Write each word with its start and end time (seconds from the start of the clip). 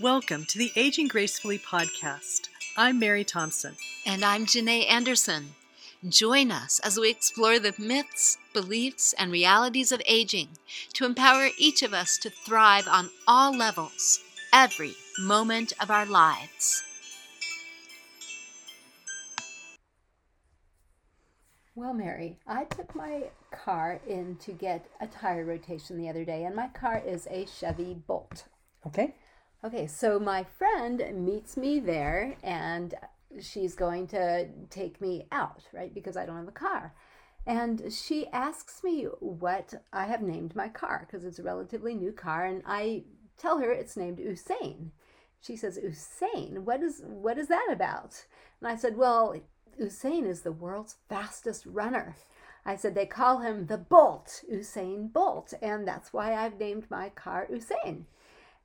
Welcome 0.00 0.44
to 0.50 0.58
the 0.58 0.70
Aging 0.76 1.08
Gracefully 1.08 1.58
podcast. 1.58 2.50
I'm 2.76 2.98
Mary 2.98 3.24
Thompson. 3.24 3.76
And 4.04 4.26
I'm 4.26 4.44
Janae 4.44 4.86
Anderson. 4.90 5.54
Join 6.06 6.50
us 6.50 6.78
as 6.80 7.00
we 7.00 7.08
explore 7.08 7.58
the 7.58 7.72
myths, 7.78 8.36
beliefs, 8.52 9.14
and 9.14 9.32
realities 9.32 9.92
of 9.92 10.02
aging 10.04 10.48
to 10.92 11.06
empower 11.06 11.48
each 11.58 11.82
of 11.82 11.94
us 11.94 12.18
to 12.18 12.28
thrive 12.28 12.86
on 12.86 13.08
all 13.26 13.56
levels, 13.56 14.20
every 14.52 14.92
moment 15.18 15.72
of 15.80 15.90
our 15.90 16.04
lives. 16.04 16.84
Well, 21.74 21.94
Mary, 21.94 22.36
I 22.46 22.64
took 22.64 22.94
my 22.94 23.30
car 23.50 24.02
in 24.06 24.36
to 24.40 24.52
get 24.52 24.84
a 25.00 25.06
tire 25.06 25.46
rotation 25.46 25.96
the 25.96 26.10
other 26.10 26.26
day, 26.26 26.44
and 26.44 26.54
my 26.54 26.68
car 26.68 27.02
is 27.04 27.26
a 27.30 27.46
Chevy 27.46 27.94
Bolt. 27.94 28.44
Okay. 28.86 29.14
Okay, 29.66 29.88
so 29.88 30.20
my 30.20 30.44
friend 30.44 31.02
meets 31.24 31.56
me 31.56 31.80
there 31.80 32.36
and 32.44 32.94
she's 33.40 33.74
going 33.74 34.06
to 34.06 34.46
take 34.70 35.00
me 35.00 35.26
out, 35.32 35.64
right? 35.72 35.92
Because 35.92 36.16
I 36.16 36.24
don't 36.24 36.36
have 36.36 36.46
a 36.46 36.52
car. 36.52 36.94
And 37.48 37.92
she 37.92 38.28
asks 38.28 38.84
me 38.84 39.06
what 39.18 39.74
I 39.92 40.04
have 40.04 40.22
named 40.22 40.54
my 40.54 40.68
car 40.68 41.04
because 41.04 41.24
it's 41.24 41.40
a 41.40 41.42
relatively 41.42 41.94
new 41.94 42.12
car 42.12 42.44
and 42.44 42.62
I 42.64 43.06
tell 43.38 43.58
her 43.58 43.72
it's 43.72 43.96
named 43.96 44.18
Usain. 44.18 44.92
She 45.40 45.56
says, 45.56 45.80
"Usain, 45.80 46.60
what 46.60 46.80
is 46.80 47.02
what 47.04 47.36
is 47.36 47.48
that 47.48 47.68
about?" 47.68 48.24
And 48.60 48.68
I 48.68 48.76
said, 48.76 48.96
"Well, 48.96 49.34
Usain 49.80 50.26
is 50.26 50.42
the 50.42 50.52
world's 50.52 50.94
fastest 51.08 51.66
runner." 51.66 52.14
I 52.64 52.76
said 52.76 52.94
they 52.94 53.06
call 53.06 53.38
him 53.38 53.66
the 53.66 53.78
Bolt, 53.78 54.44
Usain 54.48 55.12
Bolt, 55.12 55.54
and 55.60 55.88
that's 55.88 56.12
why 56.12 56.36
I've 56.36 56.60
named 56.60 56.88
my 56.88 57.08
car 57.08 57.48
Usain. 57.50 58.04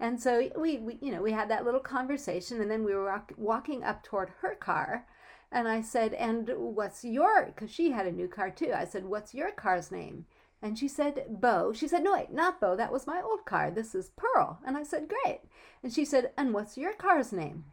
And 0.01 0.19
so 0.19 0.49
we, 0.57 0.79
we, 0.79 0.97
you 0.99 1.11
know, 1.11 1.21
we 1.21 1.31
had 1.31 1.49
that 1.51 1.63
little 1.63 1.79
conversation, 1.79 2.59
and 2.59 2.71
then 2.71 2.83
we 2.83 2.95
were 2.95 3.05
walk, 3.05 3.33
walking 3.37 3.83
up 3.83 4.01
toward 4.03 4.31
her 4.41 4.55
car, 4.55 5.05
and 5.51 5.67
I 5.67 5.81
said, 5.81 6.15
"And 6.15 6.49
what's 6.57 7.05
your?" 7.05 7.45
Because 7.45 7.69
she 7.69 7.91
had 7.91 8.07
a 8.07 8.11
new 8.11 8.27
car 8.27 8.49
too. 8.49 8.73
I 8.75 8.85
said, 8.85 9.05
"What's 9.05 9.35
your 9.35 9.51
car's 9.51 9.91
name?" 9.91 10.25
And 10.59 10.77
she 10.77 10.87
said, 10.87 11.25
"Bo." 11.29 11.71
She 11.71 11.87
said, 11.87 12.03
"No, 12.03 12.13
wait, 12.13 12.33
not 12.33 12.59
Bo. 12.59 12.75
That 12.75 12.91
was 12.91 13.05
my 13.05 13.21
old 13.21 13.45
car. 13.45 13.69
This 13.69 13.93
is 13.93 14.11
Pearl." 14.17 14.59
And 14.65 14.75
I 14.75 14.81
said, 14.81 15.07
"Great." 15.07 15.41
And 15.83 15.93
she 15.93 16.03
said, 16.03 16.31
"And 16.35 16.51
what's 16.51 16.79
your 16.79 16.93
car's 16.93 17.31
name?" 17.31 17.65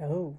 Oh. 0.00 0.36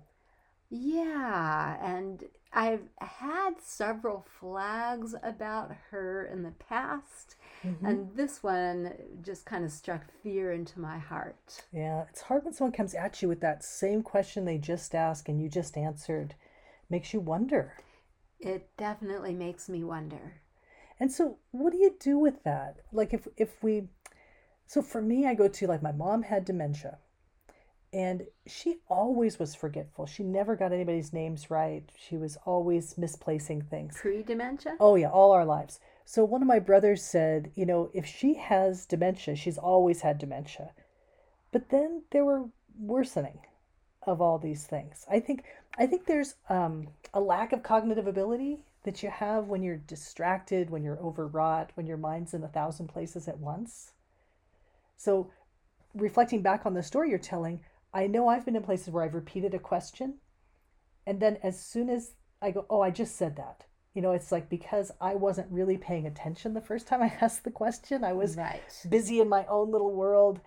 Yeah, 0.69 1.77
and 1.81 2.25
I've 2.51 2.89
had 2.99 3.61
several 3.61 4.25
flags 4.39 5.15
about 5.23 5.71
her 5.91 6.25
in 6.25 6.43
the 6.43 6.51
past, 6.51 7.37
mm-hmm. 7.65 7.85
and 7.85 8.15
this 8.15 8.43
one 8.43 8.93
just 9.21 9.45
kind 9.45 9.63
of 9.63 9.71
struck 9.71 10.03
fear 10.23 10.51
into 10.51 10.79
my 10.79 10.97
heart. 10.97 11.63
Yeah, 11.71 12.05
it's 12.09 12.21
hard 12.21 12.43
when 12.43 12.53
someone 12.53 12.73
comes 12.73 12.93
at 12.93 13.21
you 13.21 13.27
with 13.27 13.41
that 13.41 13.63
same 13.63 14.03
question 14.03 14.45
they 14.45 14.57
just 14.57 14.95
asked 14.95 15.29
and 15.29 15.41
you 15.41 15.49
just 15.49 15.77
answered. 15.77 16.35
Makes 16.89 17.13
you 17.13 17.19
wonder. 17.19 17.73
It 18.39 18.69
definitely 18.77 19.33
makes 19.33 19.67
me 19.67 19.83
wonder. 19.83 20.41
And 20.99 21.11
so, 21.11 21.37
what 21.51 21.71
do 21.71 21.77
you 21.77 21.95
do 21.99 22.17
with 22.17 22.43
that? 22.43 22.77
Like, 22.91 23.13
if 23.13 23.27
if 23.37 23.61
we, 23.61 23.89
so 24.65 24.81
for 24.81 25.01
me, 25.01 25.25
I 25.25 25.35
go 25.35 25.47
to 25.47 25.67
like 25.67 25.83
my 25.83 25.91
mom 25.91 26.23
had 26.23 26.45
dementia 26.45 26.97
and 27.93 28.23
she 28.45 28.77
always 28.89 29.39
was 29.39 29.55
forgetful. 29.55 30.05
She 30.05 30.23
never 30.23 30.55
got 30.55 30.73
anybody's 30.73 31.13
names 31.13 31.49
right. 31.49 31.89
She 31.97 32.17
was 32.17 32.37
always 32.45 32.97
misplacing 32.97 33.63
things. 33.63 33.97
Pre 33.99 34.23
dementia? 34.23 34.75
Oh, 34.79 34.95
yeah, 34.95 35.09
all 35.09 35.31
our 35.31 35.45
lives. 35.45 35.79
So 36.09 36.23
one 36.23 36.41
of 36.41 36.47
my 36.47 36.59
brothers 36.59 37.03
said, 37.03 37.51
you 37.53 37.65
know, 37.65 37.91
if 37.93 38.05
she 38.05 38.35
has 38.35 38.85
dementia, 38.85 39.35
she's 39.35 39.57
always 39.57 39.99
had 39.99 40.17
dementia. 40.17 40.71
But 41.51 41.67
then 41.67 42.03
there 42.11 42.23
were 42.23 42.45
worsening 42.79 43.39
of 44.03 44.21
all 44.21 44.39
these 44.39 44.63
things. 44.63 45.05
I 45.11 45.19
think 45.19 45.43
I 45.77 45.85
think 45.85 46.05
there's 46.05 46.35
um, 46.47 46.87
a 47.13 47.19
lack 47.19 47.51
of 47.51 47.61
cognitive 47.61 48.07
ability 48.07 48.63
that 48.83 49.03
you 49.03 49.09
have 49.09 49.47
when 49.49 49.61
you're 49.61 49.75
distracted, 49.75 50.69
when 50.69 50.81
you're 50.81 50.97
overwrought, 50.99 51.71
when 51.75 51.87
your 51.87 51.97
mind's 51.97 52.33
in 52.33 52.41
a 52.41 52.47
thousand 52.47 52.87
places 52.87 53.27
at 53.27 53.39
once. 53.39 53.91
So 54.95 55.29
reflecting 55.93 56.41
back 56.41 56.65
on 56.65 56.73
the 56.73 56.83
story 56.83 57.09
you're 57.09 57.19
telling, 57.19 57.59
I 57.93 58.07
know 58.07 58.29
I've 58.29 58.45
been 58.45 58.55
in 58.55 58.63
places 58.63 58.91
where 58.91 59.03
I've 59.03 59.13
repeated 59.13 59.53
a 59.53 59.59
question, 59.59 60.19
and 61.05 61.19
then 61.19 61.37
as 61.43 61.59
soon 61.59 61.89
as 61.89 62.13
I 62.41 62.51
go, 62.51 62.65
oh, 62.69 62.79
I 62.79 62.91
just 62.91 63.17
said 63.17 63.35
that. 63.35 63.65
You 63.97 64.03
know, 64.03 64.11
it's 64.11 64.31
like 64.31 64.47
because 64.47 64.91
I 65.01 65.15
wasn't 65.15 65.51
really 65.51 65.75
paying 65.75 66.05
attention 66.05 66.53
the 66.53 66.61
first 66.61 66.85
time 66.87 67.01
I 67.01 67.11
asked 67.21 67.43
the 67.43 67.49
question, 67.49 68.03
I 68.03 68.13
was 68.13 68.37
right. 68.37 68.61
busy 68.87 69.19
in 69.19 69.27
my 69.27 69.43
own 69.47 69.71
little 69.71 69.91
world. 69.91 70.39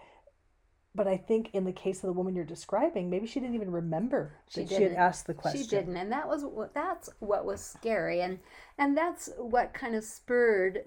But 0.94 1.08
I 1.08 1.16
think 1.16 1.50
in 1.52 1.64
the 1.64 1.72
case 1.72 1.96
of 1.98 2.06
the 2.06 2.12
woman 2.12 2.36
you're 2.36 2.44
describing, 2.44 3.10
maybe 3.10 3.26
she 3.26 3.40
didn't 3.40 3.56
even 3.56 3.72
remember 3.72 4.34
she 4.48 4.60
that 4.60 4.68
didn't. 4.68 4.78
she 4.78 4.88
had 4.90 4.92
asked 4.92 5.26
the 5.26 5.34
question. 5.34 5.62
She 5.62 5.66
didn't, 5.66 5.96
and 5.96 6.12
that 6.12 6.28
was 6.28 6.44
what 6.44 6.74
that's 6.74 7.10
what 7.18 7.44
was 7.44 7.60
scary, 7.60 8.20
and 8.20 8.38
and 8.78 8.96
that's 8.96 9.30
what 9.36 9.74
kind 9.74 9.96
of 9.96 10.04
spurred 10.04 10.80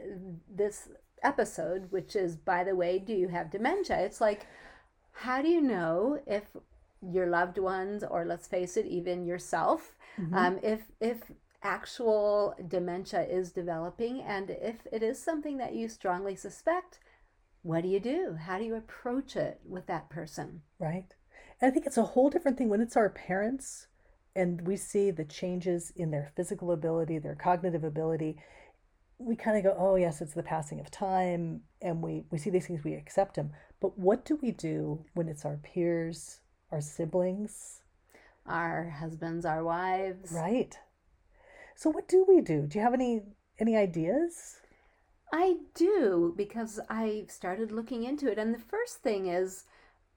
this 0.50 0.88
episode, 1.22 1.92
which 1.92 2.16
is, 2.16 2.38
by 2.38 2.64
the 2.64 2.76
way, 2.76 2.98
do 2.98 3.14
you 3.14 3.28
have 3.28 3.52
dementia? 3.52 4.00
It's 4.00 4.22
like 4.22 4.48
how 5.12 5.42
do 5.42 5.50
you 5.50 5.62
know 5.62 6.20
if 6.26 6.44
your 7.12 7.28
loved 7.28 7.58
ones 7.58 8.04
or 8.10 8.26
let's 8.26 8.48
face 8.48 8.78
it 8.78 8.86
even 8.86 9.26
yourself 9.26 9.96
mm-hmm. 10.20 10.34
um, 10.34 10.60
if 10.64 10.82
if 11.00 11.32
actual 11.64 12.56
dementia 12.68 13.24
is 13.24 13.52
developing 13.52 14.22
and 14.22 14.50
if 14.50 14.88
it 14.92 15.02
is 15.02 15.22
something 15.22 15.58
that 15.58 15.74
you 15.74 15.88
strongly 15.88 16.36
suspect 16.36 17.00
what 17.66 17.84
do 17.84 17.88
you 17.88 18.02
do? 18.02 18.36
How 18.42 18.58
do 18.58 18.66
you 18.66 18.76
approach 18.76 19.38
it 19.38 19.62
with 19.66 19.88
that 19.88 20.10
person? 20.10 20.64
Right. 20.80 21.06
And 21.62 21.72
i 21.72 21.74
think 21.74 21.86
it's 21.86 21.98
a 21.98 22.04
whole 22.04 22.30
different 22.30 22.58
thing 22.58 22.70
when 22.70 22.82
it's 22.82 22.98
our 22.98 23.10
parents 23.10 23.88
and 24.36 24.68
we 24.68 24.76
see 24.76 25.12
the 25.12 25.24
changes 25.24 25.94
in 25.96 26.12
their 26.12 26.32
physical 26.36 26.72
ability 26.72 27.20
their 27.20 27.36
cognitive 27.36 27.84
ability 27.84 28.38
we 29.18 29.36
kind 29.36 29.56
of 29.56 29.64
go 29.64 29.76
oh 29.78 29.96
yes 29.96 30.22
it's 30.22 30.34
the 30.34 30.44
passing 30.44 30.80
of 30.82 30.92
time 30.92 31.62
and 31.82 32.02
we 32.02 32.26
we 32.32 32.38
see 32.38 32.50
these 32.50 32.68
things 32.68 32.84
we 32.84 32.96
accept 32.96 33.36
them 33.36 33.52
but 33.84 34.00
what 34.00 34.24
do 34.24 34.40
we 34.42 34.52
do 34.52 35.04
when 35.14 35.28
it's 35.28 35.44
our 35.44 35.58
peers, 35.58 36.40
our 36.72 36.80
siblings, 36.80 37.82
our 38.46 38.90
husbands, 38.90 39.46
our 39.46 39.62
wives? 39.62 40.32
Right. 40.32 40.80
So 41.76 41.90
what 41.90 42.08
do 42.08 42.26
we 42.28 42.42
do? 42.42 42.68
Do 42.68 42.78
you 42.78 42.84
have 42.84 42.94
any 42.94 43.22
any 43.60 43.76
ideas? 43.76 44.60
I 45.32 45.56
do 45.74 46.34
because 46.38 46.80
I 46.90 47.26
started 47.28 47.72
looking 47.72 48.04
into 48.04 48.32
it 48.32 48.38
and 48.38 48.54
the 48.54 48.60
first 48.60 48.98
thing 48.98 49.28
is 49.28 49.66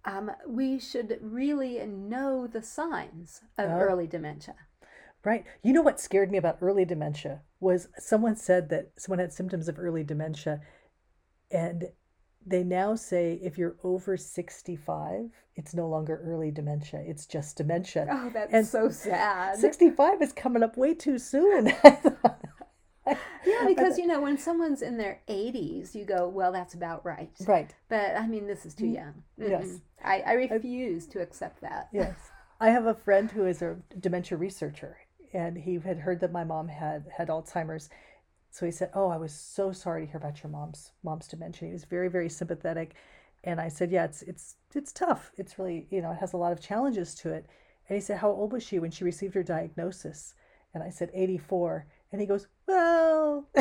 um, 0.04 0.30
we 0.46 0.78
should 0.78 1.18
really 1.20 1.84
know 1.86 2.46
the 2.46 2.62
signs 2.62 3.40
of 3.58 3.70
oh. 3.70 3.78
early 3.78 4.06
dementia. 4.06 4.54
Right. 5.24 5.44
You 5.62 5.72
know 5.72 5.82
what 5.82 5.98
scared 5.98 6.30
me 6.30 6.38
about 6.38 6.58
early 6.60 6.84
dementia 6.84 7.40
was 7.58 7.88
someone 7.98 8.36
said 8.36 8.68
that 8.68 8.92
someone 8.96 9.18
had 9.18 9.32
symptoms 9.32 9.68
of 9.68 9.78
early 9.78 10.04
dementia 10.04 10.60
and 11.50 11.86
they 12.46 12.62
now 12.62 12.94
say 12.94 13.38
if 13.42 13.58
you're 13.58 13.76
over 13.82 14.16
65 14.16 15.30
it's 15.56 15.74
no 15.74 15.88
longer 15.88 16.20
early 16.24 16.50
dementia 16.50 17.02
it's 17.04 17.26
just 17.26 17.56
dementia. 17.56 18.06
Oh 18.10 18.30
that's 18.32 18.52
and 18.52 18.66
so 18.66 18.88
sad. 18.88 19.58
65 19.58 20.22
is 20.22 20.32
coming 20.32 20.62
up 20.62 20.76
way 20.76 20.94
too 20.94 21.18
soon. 21.18 21.72
Yeah 23.46 23.64
because 23.68 23.98
you 23.98 24.08
know 24.08 24.20
when 24.20 24.36
someone's 24.36 24.82
in 24.82 24.96
their 24.96 25.20
80s 25.28 25.94
you 25.94 26.04
go 26.04 26.28
well 26.28 26.50
that's 26.50 26.74
about 26.74 27.04
right. 27.06 27.30
Right. 27.46 27.72
But 27.88 28.16
i 28.16 28.26
mean 28.26 28.48
this 28.48 28.66
is 28.66 28.74
too 28.74 28.88
young. 28.88 29.22
mm 29.40 29.48
yes 29.48 29.78
I, 30.04 30.22
I 30.26 30.32
refuse 30.32 31.06
to 31.08 31.20
accept 31.20 31.60
that. 31.62 31.88
Yes. 31.92 32.16
I 32.60 32.70
have 32.70 32.86
a 32.86 32.94
friend 32.94 33.30
who 33.30 33.46
is 33.46 33.62
a 33.62 33.76
dementia 33.98 34.36
researcher 34.38 34.96
and 35.32 35.56
he 35.56 35.78
had 35.78 35.98
heard 35.98 36.20
that 36.20 36.32
my 36.32 36.44
mom 36.44 36.68
had 36.68 37.04
had 37.16 37.28
alzheimer's 37.28 37.88
so 38.56 38.64
he 38.64 38.72
said, 38.72 38.88
"Oh, 38.94 39.08
I 39.08 39.18
was 39.18 39.34
so 39.34 39.70
sorry 39.70 40.06
to 40.06 40.10
hear 40.10 40.16
about 40.16 40.42
your 40.42 40.50
mom's 40.50 40.92
mom's 41.02 41.28
dementia." 41.28 41.68
He 41.68 41.74
was 41.74 41.84
very 41.84 42.08
very 42.08 42.30
sympathetic, 42.30 42.94
and 43.44 43.60
I 43.60 43.68
said, 43.68 43.90
"Yeah, 43.90 44.04
it's 44.04 44.22
it's 44.22 44.56
it's 44.74 44.92
tough. 44.92 45.30
It's 45.36 45.58
really 45.58 45.86
you 45.90 46.00
know 46.00 46.12
it 46.12 46.16
has 46.20 46.32
a 46.32 46.38
lot 46.38 46.52
of 46.52 46.60
challenges 46.60 47.14
to 47.16 47.34
it." 47.34 47.44
And 47.86 47.96
he 47.96 48.00
said, 48.00 48.16
"How 48.16 48.30
old 48.30 48.54
was 48.54 48.62
she 48.62 48.78
when 48.78 48.90
she 48.90 49.04
received 49.04 49.34
her 49.34 49.42
diagnosis?" 49.42 50.32
And 50.72 50.82
I 50.82 50.88
said, 50.88 51.10
"84." 51.12 51.84
And 52.10 52.20
he 52.22 52.26
goes, 52.26 52.46
"Well, 52.66 53.46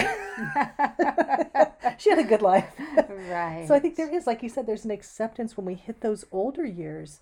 she 1.97 2.09
had 2.09 2.19
a 2.19 2.23
good 2.23 2.41
life." 2.41 2.73
right. 3.29 3.65
So 3.67 3.75
I 3.75 3.79
think 3.79 3.97
there 3.97 4.09
is, 4.09 4.25
like 4.25 4.43
you 4.43 4.49
said, 4.49 4.65
there's 4.65 4.85
an 4.85 4.91
acceptance 4.91 5.57
when 5.57 5.65
we 5.65 5.75
hit 5.75 5.99
those 5.99 6.23
older 6.31 6.63
years. 6.63 7.19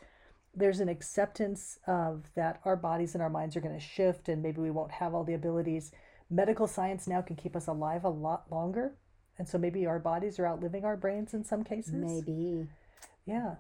There's 0.54 0.80
an 0.80 0.90
acceptance 0.90 1.80
of 1.88 2.30
that 2.36 2.62
our 2.66 2.76
bodies 2.76 3.16
and 3.16 3.24
our 3.24 3.32
minds 3.32 3.56
are 3.56 3.62
going 3.62 3.74
to 3.74 3.84
shift, 3.84 4.30
and 4.30 4.44
maybe 4.44 4.62
we 4.62 4.70
won't 4.70 4.92
have 4.92 5.16
all 5.16 5.24
the 5.24 5.34
abilities 5.34 5.92
medical 6.30 6.68
science 6.68 7.08
now 7.08 7.22
can 7.22 7.36
keep 7.36 7.56
us 7.56 7.68
alive 7.68 8.04
a 8.04 8.10
lot 8.10 8.52
longer. 8.52 8.94
And 9.38 9.48
so 9.48 9.58
maybe 9.58 9.86
our 9.86 10.00
bodies 10.00 10.40
are 10.40 10.48
outliving 10.48 10.86
our 10.86 10.98
brains 10.98 11.34
in 11.34 11.44
some 11.44 11.64
cases. 11.64 11.94
Maybe. 11.94 12.68
Yeah. 13.26 13.56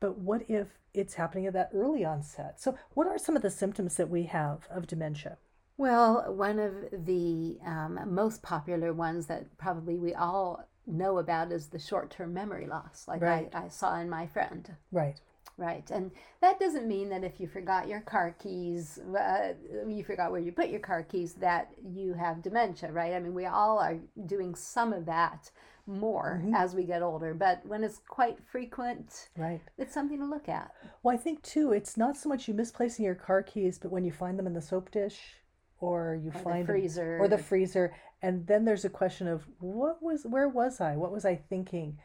But 0.00 0.18
what 0.18 0.42
if 0.48 0.68
it's 0.94 1.14
happening 1.14 1.46
at 1.46 1.52
that 1.54 1.70
early 1.74 2.04
onset? 2.04 2.60
So, 2.60 2.76
what 2.94 3.06
are 3.06 3.18
some 3.18 3.36
of 3.36 3.42
the 3.42 3.50
symptoms 3.50 3.96
that 3.96 4.10
we 4.10 4.24
have 4.24 4.66
of 4.70 4.86
dementia? 4.86 5.38
Well, 5.78 6.32
one 6.34 6.58
of 6.58 7.04
the 7.04 7.58
um, 7.64 8.00
most 8.06 8.42
popular 8.42 8.92
ones 8.92 9.26
that 9.26 9.58
probably 9.58 9.96
we 9.96 10.14
all 10.14 10.68
know 10.86 11.18
about 11.18 11.52
is 11.52 11.68
the 11.68 11.78
short 11.78 12.10
term 12.10 12.32
memory 12.32 12.66
loss, 12.66 13.04
like 13.08 13.20
right. 13.20 13.50
I, 13.52 13.64
I 13.64 13.68
saw 13.68 13.98
in 13.98 14.08
my 14.08 14.26
friend. 14.26 14.76
Right. 14.92 15.20
Right. 15.58 15.90
And 15.90 16.10
that 16.42 16.60
doesn't 16.60 16.86
mean 16.86 17.08
that 17.08 17.24
if 17.24 17.40
you 17.40 17.46
forgot 17.48 17.88
your 17.88 18.02
car 18.02 18.34
keys, 18.38 18.98
uh, 18.98 19.54
you 19.88 20.04
forgot 20.04 20.30
where 20.30 20.40
you 20.40 20.52
put 20.52 20.68
your 20.68 20.80
car 20.80 21.02
keys, 21.02 21.32
that 21.34 21.70
you 21.82 22.12
have 22.12 22.42
dementia, 22.42 22.92
right? 22.92 23.14
I 23.14 23.20
mean, 23.20 23.32
we 23.34 23.46
all 23.46 23.78
are 23.78 23.96
doing 24.26 24.54
some 24.54 24.92
of 24.92 25.06
that 25.06 25.50
more 25.86 26.42
Mhm. 26.44 26.54
as 26.54 26.74
we 26.74 26.84
get 26.84 27.00
older, 27.00 27.32
but 27.32 27.64
when 27.64 27.84
it's 27.84 27.98
quite 28.08 28.38
frequent, 28.42 29.30
Right. 29.38 29.62
it's 29.78 29.94
something 29.94 30.18
to 30.18 30.26
look 30.26 30.48
at. 30.48 30.72
Well, 31.02 31.14
I 31.14 31.18
think 31.18 31.40
too, 31.42 31.72
it's 31.72 31.96
not 31.96 32.16
so 32.16 32.28
much 32.28 32.48
you 32.48 32.54
misplacing 32.54 33.04
your 33.04 33.14
car 33.14 33.42
keys, 33.42 33.78
but 33.78 33.90
when 33.92 34.04
you 34.04 34.12
find 34.12 34.38
them 34.38 34.46
in 34.48 34.52
the 34.52 34.60
soap 34.60 34.90
dish 34.90 35.42
or 35.80 36.16
you 36.16 36.30
Or 36.30 36.32
the 36.32 36.38
find 36.40 36.58
them- 36.68 36.74
freezer. 36.74 37.18
or 37.18 37.28
the 37.28 37.38
freezer, 37.38 37.94
and 38.20 38.46
then 38.46 38.64
there's 38.64 38.84
a 38.84 38.90
question 38.90 39.26
of 39.28 39.46
what 39.60 40.02
was 40.02 40.26
where 40.26 40.48
was 40.48 40.80
I? 40.80 40.96
What 40.96 41.12
was 41.12 41.24
I 41.24 41.36
thinking? 41.36 41.98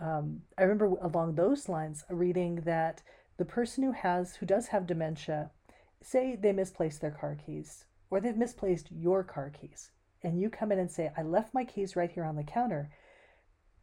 Um, 0.00 0.42
I 0.58 0.62
remember 0.62 0.86
along 1.00 1.34
those 1.34 1.68
lines 1.68 2.04
reading 2.08 2.56
that 2.64 3.02
the 3.36 3.44
person 3.44 3.84
who 3.84 3.92
has 3.92 4.36
who 4.36 4.46
does 4.46 4.68
have 4.68 4.86
dementia, 4.86 5.50
say 6.02 6.36
they 6.36 6.52
misplaced 6.52 7.00
their 7.00 7.10
car 7.10 7.36
keys 7.36 7.84
or 8.10 8.20
they've 8.20 8.36
misplaced 8.36 8.90
your 8.90 9.22
car 9.24 9.50
keys, 9.50 9.90
and 10.22 10.40
you 10.40 10.50
come 10.50 10.72
in 10.72 10.78
and 10.78 10.90
say, 10.90 11.12
"I 11.16 11.22
left 11.22 11.54
my 11.54 11.64
keys 11.64 11.96
right 11.96 12.10
here 12.10 12.24
on 12.24 12.36
the 12.36 12.44
counter." 12.44 12.90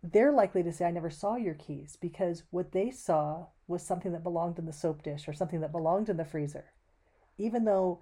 They're 0.02 0.32
likely 0.32 0.64
to 0.64 0.72
say, 0.72 0.86
"I 0.86 0.92
never 0.92 1.10
saw 1.10 1.36
your 1.36 1.56
keys," 1.56 1.98
because 2.00 2.44
what 2.52 2.72
they 2.72 2.92
saw 2.92 3.48
was 3.68 3.84
something 3.84 4.12
that 4.14 4.24
belonged 4.24 4.58
in 4.60 4.66
the 4.66 4.74
soap 4.74 5.04
dish 5.04 5.28
or 5.28 5.34
something 5.34 5.62
that 5.62 5.72
belonged 5.72 6.10
in 6.10 6.18
the 6.18 6.26
freezer, 6.26 6.72
even 7.38 7.66
though 7.66 8.00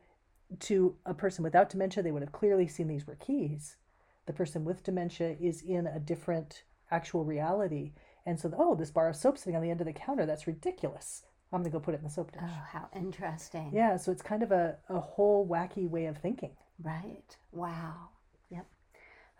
to 0.60 0.96
a 1.06 1.14
person 1.14 1.44
without 1.44 1.70
dementia, 1.70 2.04
they 2.04 2.12
would 2.12 2.22
have 2.22 2.32
clearly 2.32 2.68
seen 2.68 2.88
these 2.88 3.08
were 3.08 3.16
keys. 3.16 3.78
The 4.26 4.34
person 4.34 4.64
with 4.66 4.84
dementia 4.84 5.36
is 5.40 5.62
in 5.62 5.88
a 5.88 6.00
different 6.00 6.64
actual 6.92 7.24
reality. 7.24 7.94
And 8.26 8.40
so, 8.40 8.54
oh, 8.58 8.76
this 8.76 8.92
bar 8.92 9.10
of 9.10 9.16
soap 9.16 9.38
sitting 9.38 9.56
on 9.56 9.62
the 9.62 9.72
end 9.72 9.82
of 9.82 9.88
the 9.88 9.94
counter, 9.94 10.26
that's 10.26 10.48
ridiculous. 10.48 11.24
I'm 11.52 11.62
going 11.62 11.72
to 11.72 11.78
go 11.78 11.80
put 11.80 11.94
it 11.94 12.00
in 12.00 12.04
the 12.04 12.10
soap 12.10 12.34
dish. 12.34 12.42
Oh, 12.44 12.64
how 12.72 12.90
interesting. 12.94 13.72
Yeah, 13.74 13.96
so 13.96 14.12
it's 14.12 14.22
kind 14.22 14.44
of 14.44 14.52
a, 14.52 14.78
a 14.90 15.00
whole 15.00 15.48
wacky 15.48 15.90
way 15.90 16.06
of 16.08 16.18
thinking. 16.18 16.52
Right. 16.84 17.38
Wow. 17.54 18.10
Yep. 18.50 18.66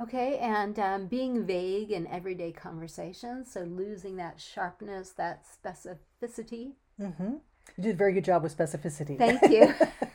Okay, 0.02 0.38
and 0.38 0.80
um, 0.80 1.08
being 1.08 1.46
vague 1.46 1.92
in 1.92 2.08
everyday 2.08 2.54
conversations, 2.54 3.52
so 3.52 3.62
losing 3.62 4.16
that 4.18 4.40
sharpness, 4.40 5.12
that 5.12 5.44
specificity. 5.46 6.74
Mm-hmm. 7.02 7.34
You 7.76 7.84
did 7.84 7.96
a 7.96 7.98
very 7.98 8.14
good 8.14 8.24
job 8.24 8.44
with 8.44 8.58
specificity. 8.58 9.18
Thank 9.18 9.52
you. 9.52 9.74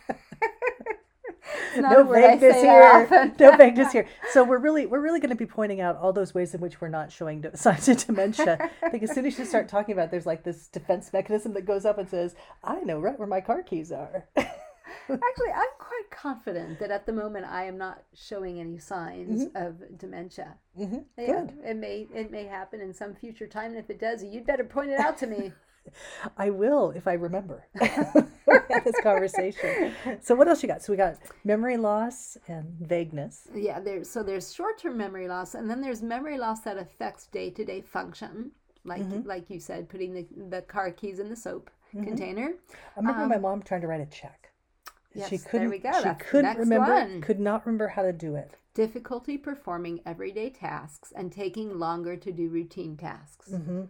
No 1.76 2.04
vagueness 2.04 2.60
here. 2.60 3.32
no 3.38 3.56
vagueness 3.56 3.92
here. 3.96 4.06
So 4.30 4.44
we're 4.44 4.58
really 4.58 4.86
we're 4.86 5.00
really 5.00 5.20
going 5.20 5.30
to 5.30 5.36
be 5.36 5.46
pointing 5.46 5.80
out 5.80 5.96
all 5.96 6.12
those 6.12 6.34
ways 6.34 6.54
in 6.54 6.60
which 6.60 6.80
we're 6.80 6.88
not 6.88 7.10
showing 7.12 7.44
signs 7.54 7.88
of 7.88 8.04
dementia. 8.06 8.70
I 8.82 8.88
think 8.88 9.02
as 9.02 9.12
soon 9.12 9.26
as 9.26 9.38
you 9.38 9.44
start 9.44 9.68
talking 9.68 9.92
about, 9.92 10.06
it, 10.06 10.10
there's 10.10 10.26
like 10.26 10.42
this 10.44 10.68
defense 10.68 11.12
mechanism 11.12 11.52
that 11.54 11.64
goes 11.66 11.84
up 11.84 11.98
and 11.98 12.08
says, 12.08 12.34
"I 12.62 12.80
know 12.80 13.00
right 13.00 13.18
where 13.18 13.28
my 13.28 13.40
car 13.40 13.62
keys 13.62 13.92
are." 13.92 14.26
Actually, 15.08 15.50
I'm 15.54 15.66
quite 15.78 16.10
confident 16.10 16.78
that 16.78 16.90
at 16.90 17.06
the 17.06 17.12
moment 17.12 17.46
I 17.46 17.64
am 17.64 17.76
not 17.76 18.02
showing 18.14 18.60
any 18.60 18.78
signs 18.78 19.46
of 19.54 19.98
dementia. 19.98 20.54
hmm 20.76 20.98
Yeah, 21.18 21.26
Good. 21.46 21.52
it 21.64 21.76
may 21.76 22.06
it 22.14 22.30
may 22.30 22.44
happen 22.44 22.80
in 22.80 22.94
some 22.94 23.14
future 23.14 23.46
time, 23.46 23.70
and 23.72 23.78
if 23.78 23.90
it 23.90 23.98
does, 24.00 24.22
you'd 24.22 24.46
better 24.46 24.64
point 24.64 24.90
it 24.90 25.00
out 25.00 25.18
to 25.18 25.26
me. 25.26 25.52
I 26.38 26.50
will 26.50 26.90
if 26.92 27.06
I 27.06 27.14
remember 27.14 27.66
this 28.84 28.94
conversation. 29.02 29.92
So 30.22 30.34
what 30.34 30.48
else 30.48 30.62
you 30.62 30.68
got? 30.68 30.82
So 30.82 30.92
we 30.92 30.96
got 30.96 31.16
memory 31.44 31.76
loss 31.76 32.36
and 32.48 32.64
vagueness. 32.80 33.48
Yeah, 33.54 33.80
there's 33.80 34.08
so 34.08 34.22
there's 34.22 34.52
short-term 34.54 34.96
memory 34.96 35.28
loss, 35.28 35.54
and 35.54 35.68
then 35.68 35.80
there's 35.80 36.02
memory 36.02 36.38
loss 36.38 36.60
that 36.60 36.76
affects 36.78 37.26
day-to-day 37.26 37.82
function, 37.82 38.52
like 38.84 39.02
Mm-hmm. 39.02 39.28
like 39.28 39.50
you 39.50 39.60
said, 39.60 39.88
putting 39.88 40.12
the 40.14 40.26
the 40.50 40.62
car 40.62 40.90
keys 40.90 41.18
in 41.18 41.28
the 41.28 41.36
soap 41.36 41.70
container. 41.92 42.54
I 42.96 43.00
remember 43.00 43.26
my 43.26 43.38
mom 43.38 43.62
trying 43.62 43.82
to 43.82 43.86
write 43.86 44.00
a 44.00 44.06
check. 44.06 44.48
Um, 44.48 44.92
Yes, 45.14 45.28
she 45.28 45.36
there 45.36 45.46
couldn't. 45.50 45.70
we 45.70 45.78
go. 45.78 45.92
She 45.92 46.04
That's 46.04 46.30
couldn't 46.30 46.56
remember. 46.56 46.90
one. 46.90 47.20
Could 47.20 47.38
not 47.38 47.66
remember 47.66 47.88
how 47.88 48.00
to 48.00 48.14
do 48.14 48.34
it. 48.34 48.56
Difficulty 48.72 49.36
performing 49.36 50.00
everyday 50.06 50.48
tasks 50.48 51.12
and 51.14 51.30
taking 51.30 51.78
longer 51.78 52.16
to 52.16 52.32
do 52.32 52.48
routine 52.48 52.96
tasks. 52.96 53.50
Mm-hmm. 53.52 53.82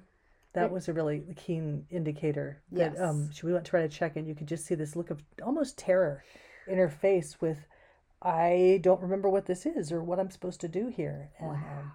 That 0.55 0.71
was 0.71 0.89
a 0.89 0.93
really 0.93 1.23
keen 1.37 1.87
indicator 1.91 2.61
that 2.73 2.99
um, 3.01 3.25
Yes. 3.29 3.37
she 3.37 3.47
went 3.47 3.65
to 3.65 3.77
write 3.77 3.85
a 3.85 3.89
check, 3.89 4.17
and 4.17 4.27
you 4.27 4.35
could 4.35 4.49
just 4.49 4.67
see 4.67 4.75
this 4.75 4.95
look 4.97 5.11
of 5.11 5.23
almost 5.43 5.79
terror 5.79 6.23
in 6.67 6.77
her 6.79 6.89
face. 6.91 7.41
With, 7.41 7.67
I 8.21 8.79
don't 8.83 9.01
remember 9.01 9.29
what 9.31 9.47
this 9.47 9.65
is 9.67 9.91
or 9.91 10.03
what 10.03 10.19
I'm 10.21 10.31
supposed 10.31 10.61
to 10.61 10.69
do 10.69 10.89
here. 10.89 11.31
And, 11.39 11.51
um, 11.51 11.93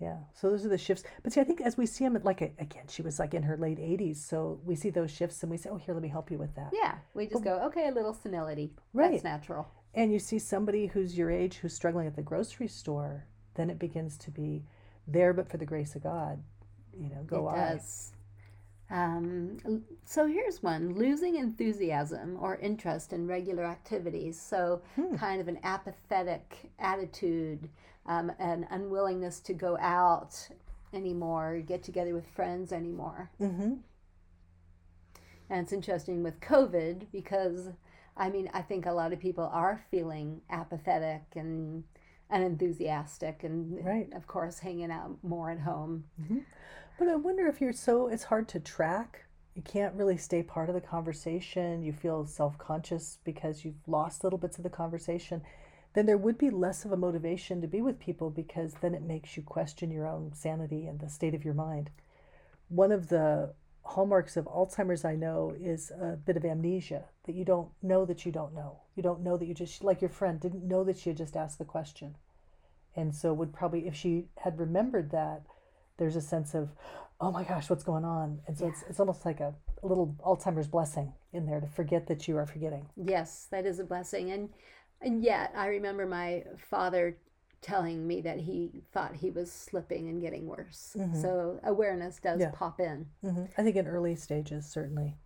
yeah, 0.00 0.18
so 0.34 0.50
those 0.50 0.64
are 0.64 0.68
the 0.68 0.78
shifts. 0.78 1.02
But 1.22 1.32
see, 1.32 1.40
I 1.40 1.44
think 1.44 1.60
as 1.60 1.76
we 1.76 1.86
see 1.86 2.04
them, 2.04 2.18
like 2.22 2.40
again, 2.40 2.84
she 2.88 3.02
was 3.02 3.18
like 3.18 3.34
in 3.34 3.42
her 3.44 3.56
late 3.56 3.78
80s, 3.78 4.16
so 4.16 4.60
we 4.64 4.74
see 4.76 4.90
those 4.90 5.10
shifts, 5.10 5.42
and 5.42 5.50
we 5.50 5.56
say, 5.56 5.70
"Oh, 5.70 5.76
here, 5.76 5.94
let 5.94 6.02
me 6.02 6.08
help 6.08 6.30
you 6.30 6.38
with 6.38 6.54
that." 6.56 6.70
Yeah, 6.72 6.96
we 7.14 7.26
just 7.26 7.42
go, 7.44 7.58
okay, 7.66 7.88
a 7.88 7.92
little 7.92 8.14
senility. 8.14 8.72
Right. 8.92 9.10
That's 9.12 9.24
natural. 9.24 9.66
and 9.94 10.12
you 10.12 10.18
see 10.18 10.38
somebody 10.38 10.86
who's 10.86 11.16
your 11.18 11.30
age 11.30 11.56
who's 11.56 11.74
struggling 11.74 12.06
at 12.06 12.14
the 12.14 12.22
grocery 12.22 12.68
store, 12.68 13.26
then 13.54 13.70
it 13.70 13.78
begins 13.78 14.16
to 14.18 14.30
be 14.30 14.64
there, 15.08 15.32
but 15.32 15.48
for 15.48 15.56
the 15.56 15.64
grace 15.66 15.96
of 15.96 16.02
God, 16.02 16.42
you 17.00 17.08
know, 17.10 17.22
go 17.26 17.48
it 17.50 17.54
does. 17.54 18.12
Um, 18.90 19.58
so 20.04 20.26
here's 20.26 20.62
one 20.62 20.94
losing 20.94 21.36
enthusiasm 21.36 22.38
or 22.40 22.56
interest 22.56 23.12
in 23.12 23.26
regular 23.26 23.64
activities. 23.64 24.40
So, 24.40 24.80
Hmm. 24.96 25.16
kind 25.16 25.40
of 25.40 25.48
an 25.48 25.58
apathetic 25.62 26.70
attitude, 26.78 27.68
um, 28.06 28.32
an 28.38 28.66
unwillingness 28.70 29.40
to 29.40 29.52
go 29.52 29.76
out 29.78 30.48
anymore, 30.94 31.60
get 31.60 31.82
together 31.82 32.14
with 32.14 32.26
friends 32.28 32.72
anymore. 32.72 33.30
Mm-hmm. 33.38 33.74
And 35.50 35.60
it's 35.64 35.72
interesting 35.72 36.22
with 36.22 36.40
COVID 36.40 37.06
because, 37.12 37.68
I 38.16 38.30
mean, 38.30 38.50
I 38.54 38.62
think 38.62 38.86
a 38.86 38.92
lot 38.92 39.12
of 39.12 39.18
people 39.18 39.44
are 39.52 39.82
feeling 39.90 40.40
apathetic 40.50 41.22
and 41.36 41.84
unenthusiastic, 42.30 43.44
and 43.44 43.84
Right. 43.84 44.12
of 44.12 44.26
course, 44.26 44.58
hanging 44.58 44.90
out 44.90 45.22
more 45.22 45.50
at 45.50 45.60
home. 45.60 46.04
But 46.98 47.06
I 47.06 47.14
wonder 47.14 47.46
if 47.46 47.60
you're 47.60 47.72
so, 47.72 48.08
it's 48.08 48.24
hard 48.24 48.48
to 48.48 48.58
track. 48.58 49.24
You 49.54 49.62
can't 49.62 49.94
really 49.94 50.16
stay 50.16 50.42
part 50.42 50.68
of 50.68 50.74
the 50.74 50.80
conversation. 50.80 51.82
You 51.84 51.92
feel 51.92 52.26
self 52.26 52.58
conscious 52.58 53.18
because 53.22 53.64
you've 53.64 53.86
lost 53.86 54.24
little 54.24 54.38
bits 54.38 54.56
of 54.56 54.64
the 54.64 54.70
conversation. 54.70 55.42
Then 55.94 56.06
there 56.06 56.18
would 56.18 56.36
be 56.36 56.50
less 56.50 56.84
of 56.84 56.90
a 56.90 56.96
motivation 56.96 57.60
to 57.60 57.68
be 57.68 57.80
with 57.80 58.00
people 58.00 58.30
because 58.30 58.74
then 58.80 58.94
it 58.94 59.02
makes 59.02 59.36
you 59.36 59.44
question 59.44 59.92
your 59.92 60.08
own 60.08 60.32
sanity 60.34 60.86
and 60.86 60.98
the 60.98 61.08
state 61.08 61.34
of 61.34 61.44
your 61.44 61.54
mind. 61.54 61.90
One 62.68 62.90
of 62.90 63.08
the 63.08 63.54
hallmarks 63.84 64.36
of 64.36 64.46
Alzheimer's, 64.46 65.04
I 65.04 65.14
know, 65.14 65.54
is 65.58 65.92
a 65.92 66.16
bit 66.16 66.36
of 66.36 66.44
amnesia 66.44 67.04
that 67.24 67.34
you 67.34 67.44
don't 67.44 67.70
know 67.80 68.04
that 68.06 68.26
you 68.26 68.32
don't 68.32 68.54
know. 68.54 68.80
You 68.96 69.04
don't 69.04 69.22
know 69.22 69.36
that 69.36 69.46
you 69.46 69.54
just, 69.54 69.84
like 69.84 70.02
your 70.02 70.10
friend, 70.10 70.40
didn't 70.40 70.66
know 70.66 70.82
that 70.82 70.98
she 70.98 71.10
had 71.10 71.16
just 71.16 71.36
asked 71.36 71.58
the 71.58 71.64
question. 71.64 72.16
And 72.96 73.14
so, 73.14 73.32
would 73.32 73.52
probably, 73.52 73.86
if 73.86 73.94
she 73.94 74.26
had 74.38 74.58
remembered 74.58 75.10
that, 75.12 75.42
there's 75.98 76.16
a 76.16 76.20
sense 76.20 76.54
of, 76.54 76.70
oh 77.20 77.30
my 77.30 77.44
gosh, 77.44 77.68
what's 77.68 77.84
going 77.84 78.04
on? 78.04 78.40
And 78.46 78.56
so 78.56 78.66
it's, 78.68 78.84
it's 78.88 79.00
almost 79.00 79.24
like 79.26 79.40
a, 79.40 79.54
a 79.82 79.86
little 79.86 80.16
Alzheimer's 80.24 80.68
blessing 80.68 81.12
in 81.32 81.44
there 81.46 81.60
to 81.60 81.66
forget 81.66 82.06
that 82.06 82.26
you 82.26 82.36
are 82.38 82.46
forgetting. 82.46 82.86
Yes, 82.96 83.46
that 83.50 83.66
is 83.66 83.78
a 83.78 83.84
blessing. 83.84 84.30
And 84.30 84.48
and 85.00 85.22
yet 85.22 85.52
I 85.56 85.66
remember 85.66 86.06
my 86.06 86.44
father 86.56 87.18
telling 87.60 88.06
me 88.06 88.20
that 88.22 88.38
he 88.38 88.82
thought 88.92 89.14
he 89.16 89.30
was 89.30 89.50
slipping 89.50 90.08
and 90.08 90.20
getting 90.20 90.46
worse. 90.46 90.96
So 91.12 91.60
awareness 91.64 92.18
does 92.20 92.40
Yeah. 92.40 92.50
pop 92.52 92.80
in. 92.80 93.06
hmm 93.22 93.44
I 93.56 93.62
think 93.62 93.76
in 93.76 93.86
early 93.88 94.14
stages, 94.16 94.66
certainly. 94.66 95.16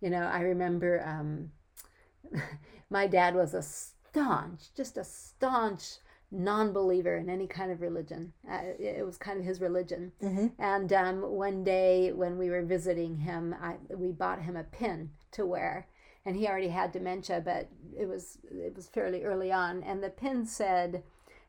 You 0.00 0.10
know, 0.10 0.22
I 0.22 0.40
remember 0.40 1.02
um, 1.06 1.50
my 2.90 3.06
dad 3.06 3.34
was 3.34 3.54
a 3.54 3.62
staunch, 3.62 4.74
just 4.76 4.96
a 4.98 5.04
staunch 5.04 5.98
non-believer 6.32 7.16
in 7.16 7.28
any 7.28 7.46
kind 7.46 7.70
of 7.70 7.80
religion. 7.82 8.32
Uh, 8.50 8.60
it 8.78 8.96
it 8.98 9.06
was 9.06 9.18
kind 9.18 9.38
of 9.38 9.44
his 9.44 9.60
religion. 9.60 10.12
And 10.58 10.92
um, 10.92 11.22
one 11.22 11.62
day 11.62 12.10
when 12.12 12.38
we 12.38 12.48
were 12.50 12.62
visiting 12.62 13.18
him, 13.18 13.54
I, 13.60 13.76
we 13.94 14.12
bought 14.12 14.42
him 14.42 14.56
a 14.56 14.64
pin 14.64 15.10
to 15.32 15.44
wear, 15.46 15.86
and 16.24 16.34
he 16.36 16.48
already 16.48 16.68
had 16.68 16.92
dementia, 16.92 17.42
but 17.44 17.68
it 17.96 18.08
was 18.08 18.38
it 18.50 18.74
was 18.74 18.88
fairly 18.88 19.22
early 19.24 19.52
on, 19.52 19.82
and 19.82 20.02
the 20.02 20.10
pin 20.10 20.46
said, 20.46 21.02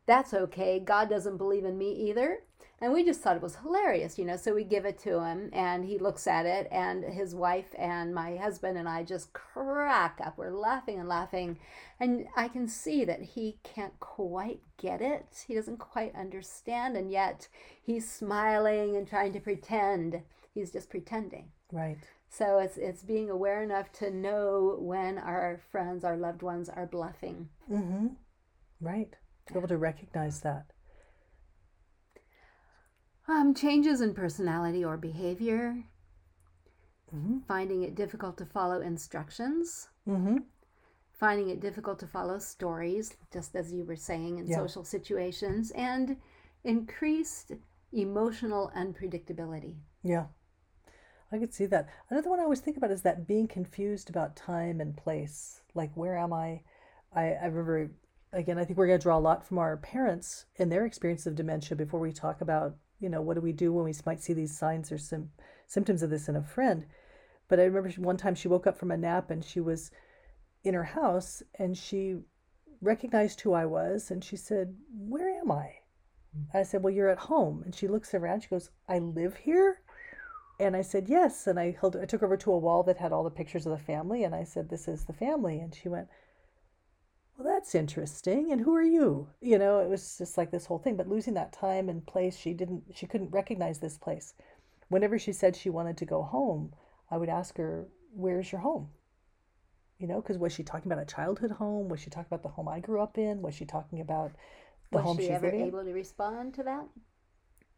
"That's 0.06 0.34
okay. 0.34 0.80
God 0.80 1.10
doesn't 1.10 1.38
believe 1.38 1.66
in 1.66 1.78
me 1.78 1.92
either." 2.10 2.40
And 2.84 2.92
we 2.92 3.06
just 3.06 3.22
thought 3.22 3.38
it 3.38 3.42
was 3.42 3.56
hilarious, 3.56 4.20
you 4.20 4.26
know. 4.26 4.36
So 4.36 4.54
we 4.54 4.66
give 4.66 4.84
it 4.84 5.00
to 5.00 5.24
him, 5.24 5.50
and 5.54 5.86
he 5.86 5.98
looks 5.98 6.28
at 6.28 6.46
it, 6.46 6.68
and 6.70 7.06
his 7.06 7.34
wife 7.34 7.74
and 7.78 8.14
my 8.14 8.36
husband 8.36 8.78
and 8.78 8.90
I 8.90 9.04
just 9.04 9.32
crack 9.32 10.20
up. 10.22 10.38
We're 10.38 10.52
laughing 10.52 11.00
and 11.00 11.08
laughing, 11.08 11.60
and 12.02 12.26
I 12.36 12.50
can 12.50 12.68
see 12.68 13.06
that 13.06 13.22
he 13.22 13.58
can't 13.64 13.98
quite 14.02 14.60
get 14.76 15.02
it. 15.02 15.46
He 15.48 15.56
doesn't 15.56 15.78
quite 15.78 16.14
understand, 16.14 16.98
and 16.98 17.10
yet 17.10 17.48
he's 17.82 18.12
smiling 18.12 18.98
and 18.98 19.08
trying 19.08 19.32
to 19.32 19.40
pretend. 19.40 20.22
He's 20.54 20.74
just 20.74 20.90
pretending. 20.90 21.52
Right. 21.72 22.00
So 22.28 22.60
it's 22.60 22.76
it's 22.76 23.02
being 23.02 23.30
aware 23.30 23.64
enough 23.64 23.94
to 23.94 24.12
know 24.12 24.76
when 24.78 25.20
our 25.20 25.62
friends, 25.72 26.04
our 26.04 26.18
loved 26.18 26.42
ones 26.42 26.68
are 26.68 26.86
bluffing. 26.86 27.48
Mm-hmm. 27.72 28.08
Right. 28.82 29.16
To 29.48 29.54
be 29.54 29.60
able 29.60 29.70
to 29.70 29.78
recognize 29.78 30.42
that. 30.42 30.66
Um, 33.28 33.54
changes 33.54 34.02
in 34.02 34.14
personality 34.14 34.84
or 34.84 34.98
behavior. 34.98 35.84
Mm-hmm. 37.16 37.40
finding 37.48 37.84
it 37.84 37.94
difficult 37.94 38.38
to 38.40 38.46
follow 38.46 38.82
instructions, 38.82 39.90
Mm-hmm. 40.08 40.38
finding 41.12 41.50
it 41.50 41.60
difficult 41.60 42.00
to 42.00 42.08
follow 42.08 42.40
stories, 42.40 43.16
just 43.32 43.56
as 43.56 43.72
you 43.72 43.84
were 43.86 43.96
saying 43.96 44.40
in 44.40 44.48
Yeah. 44.48 44.58
social 44.58 44.84
situations, 44.84 45.70
and 45.76 46.18
increased 46.64 47.52
emotional 47.92 48.72
unpredictability. 48.76 49.76
Yeah. 50.02 50.26
I 51.32 51.38
could 51.38 51.54
see 51.54 51.68
that. 51.68 51.88
Another 52.10 52.32
one 52.32 52.40
I 52.40 52.44
always 52.44 52.62
think 52.62 52.78
about 52.78 52.90
is 52.90 53.04
that 53.04 53.28
being 53.28 53.48
confused 53.48 54.10
about 54.10 54.36
time 54.36 54.82
and 54.82 54.98
place. 54.98 55.62
Like, 55.76 55.96
where 55.96 56.18
am 56.18 56.34
I? 56.34 56.64
I, 57.16 57.34
I 57.34 57.46
remember, 57.46 57.92
again, 58.32 58.58
I 58.58 58.66
think 58.66 58.78
we're 58.80 58.88
going 58.88 58.98
to 59.00 59.04
draw 59.04 59.20
a 59.20 59.20
lot 59.20 59.46
from 59.46 59.60
our 59.60 59.78
parents 59.78 60.46
and 60.58 60.72
their 60.72 60.86
experience 60.88 61.28
of 61.28 61.36
dementia 61.36 61.78
before 61.78 62.00
we 62.00 62.12
talk 62.12 62.42
about, 62.42 62.76
you 63.00 63.10
know, 63.10 63.22
what 63.22 63.36
do 63.36 63.42
we 63.42 63.52
do 63.52 63.74
when 63.74 63.86
we 63.86 63.94
might 64.06 64.22
see 64.22 64.34
these 64.34 64.58
signs 64.58 64.92
or 64.92 64.98
some 64.98 65.30
symptoms 65.68 66.04
of 66.04 66.10
this 66.10 66.30
in 66.30 66.36
a 66.36 66.44
friend. 66.44 66.86
But 67.48 67.60
I 67.60 67.64
remember 67.64 67.90
one 68.02 68.18
time 68.18 68.36
she 68.36 68.48
woke 68.48 68.68
up 68.68 68.78
from 68.78 68.92
a 68.92 68.98
nap 68.98 69.30
and 69.30 69.44
she 69.44 69.60
was 69.60 69.92
in 70.64 70.74
her 70.74 70.84
house 70.84 71.44
and 71.56 71.78
she 71.78 72.18
recognized 72.82 73.42
who 73.42 73.54
I 73.54 73.66
was 73.66 74.12
and 74.12 74.24
she 74.24 74.38
said, 74.38 74.76
Where 74.96 75.30
am 75.30 75.52
I? 75.52 75.76
Hmm. 76.34 76.58
I 76.58 76.64
said, 76.64 76.84
Well, 76.84 76.94
you're 76.94 77.10
at 77.10 77.18
home. 77.18 77.64
And 77.66 77.76
she 77.76 77.88
looks 77.88 78.14
around. 78.14 78.42
She 78.42 78.50
goes, 78.50 78.70
I 78.88 79.00
live 79.00 79.36
here? 79.36 79.82
And 80.60 80.76
I 80.76 80.82
said, 80.82 81.10
Yes. 81.10 81.48
And 81.48 81.60
I 81.60 81.76
held, 81.80 81.96
I 81.96 82.06
took 82.06 82.22
her 82.22 82.28
over 82.28 82.38
to 82.38 82.52
a 82.54 82.58
wall 82.58 82.84
that 82.84 82.98
had 82.98 83.12
all 83.12 83.24
the 83.24 83.30
pictures 83.30 83.66
of 83.66 83.72
the 83.72 83.84
family. 83.84 84.24
And 84.24 84.34
I 84.34 84.44
said, 84.44 84.70
This 84.70 84.88
is 84.88 85.06
the 85.06 85.14
family. 85.14 85.60
And 85.60 85.76
she 85.76 85.90
went, 85.90 86.08
Well, 87.38 87.48
that's 87.54 87.76
interesting. 87.76 88.52
And 88.52 88.62
who 88.62 88.76
are 88.76 88.82
you? 88.84 89.30
You 89.42 89.58
know, 89.60 89.80
it 89.80 89.90
was 89.90 90.18
just 90.18 90.38
like 90.38 90.52
this 90.52 90.66
whole 90.68 90.80
thing. 90.80 90.96
But 90.98 91.08
losing 91.10 91.34
that 91.36 91.52
time 91.54 91.90
and 91.90 92.06
place, 92.06 92.38
she 92.38 92.54
didn't, 92.54 92.84
she 92.96 93.08
couldn't 93.08 93.32
recognize 93.32 93.80
this 93.80 93.98
place. 93.98 94.34
Whenever 94.90 95.18
she 95.20 95.32
said 95.34 95.56
she 95.56 95.70
wanted 95.70 95.98
to 95.98 96.06
go 96.06 96.22
home, 96.24 96.74
I 97.10 97.18
would 97.18 97.30
ask 97.30 97.58
her, 97.58 97.88
Where's 98.16 98.52
your 98.52 98.62
home? 98.62 98.90
You 99.98 100.08
know, 100.08 100.22
because 100.22 100.38
was 100.38 100.54
she 100.54 100.64
talking 100.64 100.92
about 100.92 101.02
a 101.02 101.06
childhood 101.06 101.52
home? 101.52 101.90
Was 101.90 102.00
she 102.00 102.10
talking 102.10 102.28
about 102.30 102.44
the 102.44 102.50
home 102.50 102.68
I 102.68 102.80
grew 102.80 103.02
up 103.02 103.18
in? 103.18 103.42
Was 103.42 103.56
she 103.56 103.66
talking 103.66 104.02
about 104.02 104.34
the 104.92 105.00
Was 105.00 105.06
home 105.06 105.18
she 105.18 105.28
she's 105.28 105.32
ever 105.32 105.50
in? 105.50 105.62
able 105.62 105.84
to 105.84 105.94
respond 105.94 106.54
to 106.56 106.64
that? 106.64 106.88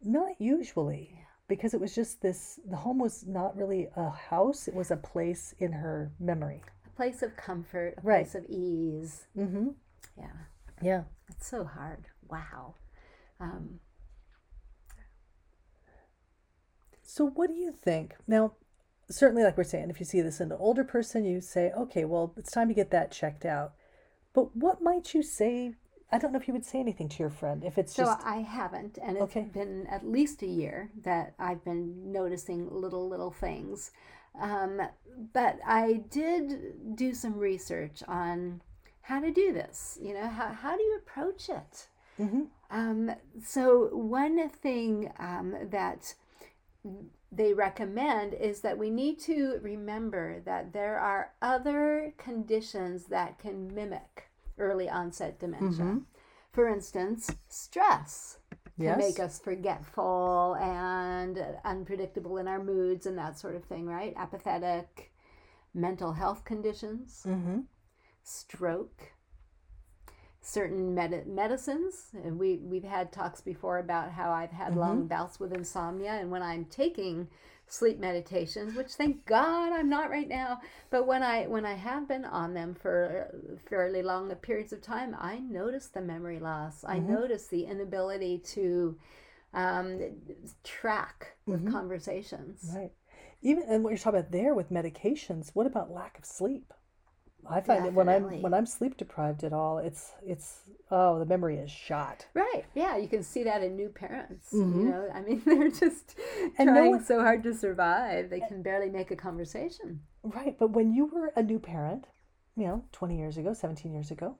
Not 0.03 0.39
usually, 0.39 1.25
because 1.47 1.73
it 1.73 1.79
was 1.81 1.93
just 1.95 2.21
this 2.21 2.59
the 2.65 2.77
home 2.77 2.99
was 2.99 3.25
not 3.25 3.55
really 3.57 3.89
a 3.95 4.09
house, 4.09 4.67
it 4.67 4.73
was 4.73 4.91
a 4.91 4.97
place 4.97 5.53
in 5.59 5.71
her 5.73 6.11
memory. 6.19 6.63
Place 6.95 7.21
of 7.21 7.35
comfort, 7.35 7.95
a 7.97 8.01
Right. 8.01 8.23
place 8.25 8.35
of 8.35 8.45
ease. 8.49 9.25
Mm-hmm. 9.37 9.69
Yeah, 10.17 10.31
Yeah. 10.81 11.03
it's 11.29 11.47
so 11.47 11.63
hard. 11.65 12.05
Wow. 12.29 12.75
Um, 13.39 13.79
So 17.03 17.25
what 17.27 17.47
do 17.47 17.53
you 17.53 17.71
think? 17.71 18.15
Now, 18.27 18.53
certainly 19.09 19.43
like 19.43 19.57
we're 19.57 19.63
saying, 19.63 19.89
if 19.89 19.99
you 19.99 20.05
see 20.05 20.21
this 20.21 20.41
in 20.41 20.51
an 20.51 20.57
older 20.59 20.83
person, 20.83 21.23
you 21.23 21.39
say, 21.39 21.71
okay, 21.71 22.03
well, 22.03 22.33
it's 22.35 22.51
time 22.51 22.67
to 22.67 22.73
get 22.73 22.91
that 22.91 23.11
checked 23.11 23.45
out. 23.45 23.73
But 24.33 24.55
what 24.55 24.81
might 24.81 25.13
you 25.13 25.21
say? 25.23 25.75
I 26.11 26.17
don't 26.17 26.33
know 26.33 26.39
if 26.39 26.47
you 26.47 26.53
would 26.53 26.65
say 26.65 26.79
anything 26.79 27.07
to 27.09 27.19
your 27.19 27.29
friend 27.29 27.63
if 27.63 27.77
it's 27.77 27.93
so 27.95 28.03
just 28.03 28.19
I 28.25 28.37
haven't, 28.37 28.97
and 29.01 29.15
it's 29.17 29.23
Okay. 29.23 29.43
been 29.53 29.87
at 29.87 30.05
least 30.05 30.41
a 30.41 30.47
year 30.47 30.91
that 31.03 31.35
I've 31.39 31.63
been 31.63 32.11
noticing 32.11 32.69
little 32.69 33.07
little 33.07 33.31
things. 33.31 33.91
Um, 34.39 34.81
but 35.33 35.59
I 35.65 36.03
did 36.09 36.95
do 36.95 37.13
some 37.13 37.37
research 37.37 38.03
on 38.07 38.61
how 39.01 39.19
to 39.19 39.31
do 39.31 39.53
this. 39.53 39.97
You 40.01 40.13
know, 40.13 40.27
how 40.27 40.47
how 40.47 40.75
do 40.75 40.83
you 40.83 40.97
approach 40.97 41.49
it? 41.49 41.87
Mhm. 42.19 42.47
Um, 42.69 43.11
so 43.43 43.95
one 43.95 44.49
thing 44.49 45.11
um, 45.19 45.55
that 45.69 46.15
they 47.31 47.53
recommend 47.53 48.33
is 48.33 48.61
that 48.61 48.77
we 48.77 48.89
need 48.89 49.19
to 49.19 49.59
remember 49.61 50.39
that 50.41 50.71
there 50.73 50.97
are 50.99 51.33
other 51.41 52.13
conditions 52.17 53.05
that 53.05 53.37
can 53.39 53.73
mimic 53.73 54.29
early 54.57 54.89
onset 54.89 55.39
dementia. 55.39 55.83
Mhm. 55.85 56.05
For 56.51 56.67
instance, 56.69 57.35
stress 57.49 58.37
yes, 58.77 58.97
make 58.97 59.19
us 59.19 59.39
forgetful 59.39 60.55
and 60.59 61.39
unpredictable 61.63 62.37
in 62.37 62.47
our 62.47 62.63
moods 62.63 63.05
and 63.05 63.17
that 63.17 63.37
sort 63.37 63.55
of 63.55 63.63
thing, 63.65 63.85
right? 63.85 64.13
Apathetic, 64.17 65.11
mental 65.73 66.13
health 66.13 66.43
conditions, 66.43 67.23
mm-hmm. 67.25 67.59
stroke, 68.23 69.13
certain 70.41 70.93
med- 70.93 71.27
medicines. 71.27 72.07
And 72.13 72.37
we 72.37 72.59
we've 72.63 72.83
had 72.83 73.11
talks 73.11 73.41
before 73.41 73.79
about 73.79 74.11
how 74.11 74.31
I've 74.31 74.51
had 74.51 74.75
long 74.75 75.07
bouts 75.07 75.39
with 75.39 75.53
insomnia, 75.53 76.11
and 76.11 76.31
when 76.31 76.43
I'm 76.43 76.65
taking 76.65 77.27
sleep 77.67 77.99
meditations, 77.99 78.75
which 78.75 78.93
thank 78.93 79.25
God 79.25 79.71
I'm 79.73 79.89
not 79.89 80.09
right 80.09 80.27
now, 80.27 80.61
but 80.89 81.07
when 81.07 81.23
I 81.23 81.47
when 81.47 81.65
I 81.65 81.73
have 81.73 82.07
been 82.07 82.25
on 82.25 82.53
them 82.53 82.75
for 82.75 83.57
fairly 83.69 84.01
long 84.01 84.33
periods 84.35 84.73
of 84.73 84.81
time, 84.81 85.15
I 85.19 85.39
notice 85.39 85.87
the 85.87 86.01
memory 86.01 86.39
loss. 86.39 86.83
I 86.85 86.99
notice 86.99 87.47
the 87.47 87.65
inability 87.65 88.39
to 88.53 88.97
um, 89.53 89.99
track 90.63 91.35
with 91.45 91.71
conversations. 91.71 92.71
right. 92.75 92.91
Even 93.41 93.63
and 93.67 93.83
what 93.83 93.91
you're 93.91 93.97
talking 93.97 94.19
about 94.19 94.31
there 94.31 94.53
with 94.53 94.71
medications, 94.71 95.51
what 95.53 95.67
about 95.67 95.91
lack 95.91 96.17
of 96.17 96.25
sleep? 96.25 96.73
I 97.49 97.61
find 97.61 97.85
that 97.85 97.93
when 97.93 98.09
I'm 98.09 98.41
when 98.41 98.53
I'm 98.53 98.65
sleep 98.65 98.97
deprived 98.97 99.43
at 99.43 99.53
all, 99.53 99.77
it's 99.77 100.13
it's 100.25 100.61
oh 100.91 101.19
the 101.19 101.25
memory 101.25 101.57
is 101.57 101.69
shot. 101.71 102.25
Right. 102.33 102.65
Yeah, 102.73 102.97
you 102.97 103.07
can 103.07 103.23
see 103.23 103.43
that 103.43 103.63
in 103.63 103.75
new 103.75 103.89
parents. 103.89 104.49
Mhm. 104.53 104.79
You 104.79 104.85
know, 104.85 105.09
I 105.13 105.21
mean, 105.21 105.41
they're 105.45 105.69
just 105.69 106.17
And 106.57 106.67
no 106.67 106.73
trying 106.73 106.91
one- 106.91 107.03
so 107.05 107.21
hard 107.21 107.43
to 107.43 107.53
survive. 107.53 108.29
They 108.29 108.39
can 108.41 108.61
barely 108.61 108.89
make 108.89 109.11
a 109.11 109.15
conversation. 109.15 110.01
Right, 110.23 110.57
but 110.57 110.71
when 110.71 110.93
you 110.93 111.05
were 111.05 111.31
a 111.35 111.43
new 111.43 111.59
parent, 111.59 112.07
you 112.55 112.65
know, 112.65 112.83
20 112.91 113.17
years 113.17 113.37
ago, 113.37 113.53
17 113.53 113.93
years 113.93 114.09
ago, 114.11 114.37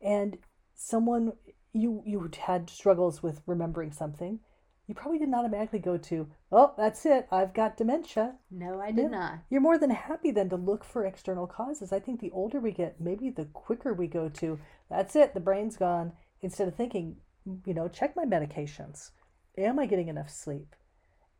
and 0.00 0.38
someone 0.74 1.32
you 1.72 2.02
you 2.04 2.28
had 2.40 2.70
struggles 2.70 3.22
with 3.22 3.42
remembering 3.46 3.92
something, 3.92 4.40
you 4.88 4.94
probably 4.94 5.18
didn't 5.18 5.34
automatically 5.34 5.78
go 5.78 5.96
to, 5.98 6.26
"Oh, 6.50 6.72
that's 6.76 7.04
it. 7.06 7.28
I've 7.30 7.52
got 7.54 7.76
dementia." 7.76 8.36
No, 8.50 8.80
I 8.80 8.90
did 8.90 9.04
Yeah. 9.04 9.18
not. 9.18 9.38
You're 9.50 9.60
more 9.60 9.78
than 9.78 9.90
happy 9.90 10.30
then 10.30 10.48
to 10.48 10.56
look 10.56 10.82
for 10.82 11.04
external 11.04 11.46
causes. 11.46 11.92
I 11.92 12.00
think 12.00 12.20
the 12.20 12.32
older 12.32 12.58
we 12.58 12.72
get, 12.72 13.00
maybe 13.00 13.28
the 13.30 13.44
quicker 13.44 13.92
we 13.92 14.08
go 14.08 14.28
to, 14.30 14.58
"That's 14.88 15.14
it. 15.14 15.34
The 15.34 15.40
brain's 15.40 15.76
gone." 15.76 16.14
Instead 16.40 16.68
of 16.68 16.74
thinking, 16.74 17.20
you 17.66 17.74
know, 17.74 17.86
check 17.88 18.16
my 18.16 18.24
medications. 18.24 19.10
Am 19.58 19.78
I 19.78 19.86
getting 19.86 20.08
enough 20.08 20.30
sleep? 20.30 20.74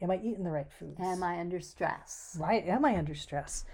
Am 0.00 0.10
I 0.10 0.18
eating 0.18 0.44
the 0.44 0.50
right 0.50 0.70
foods? 0.70 1.00
Am 1.00 1.22
I 1.22 1.40
under 1.40 1.58
stress? 1.60 2.36
Right. 2.38 2.66
Am 2.66 2.84
I 2.84 2.96
under 2.96 3.14
stress? 3.14 3.64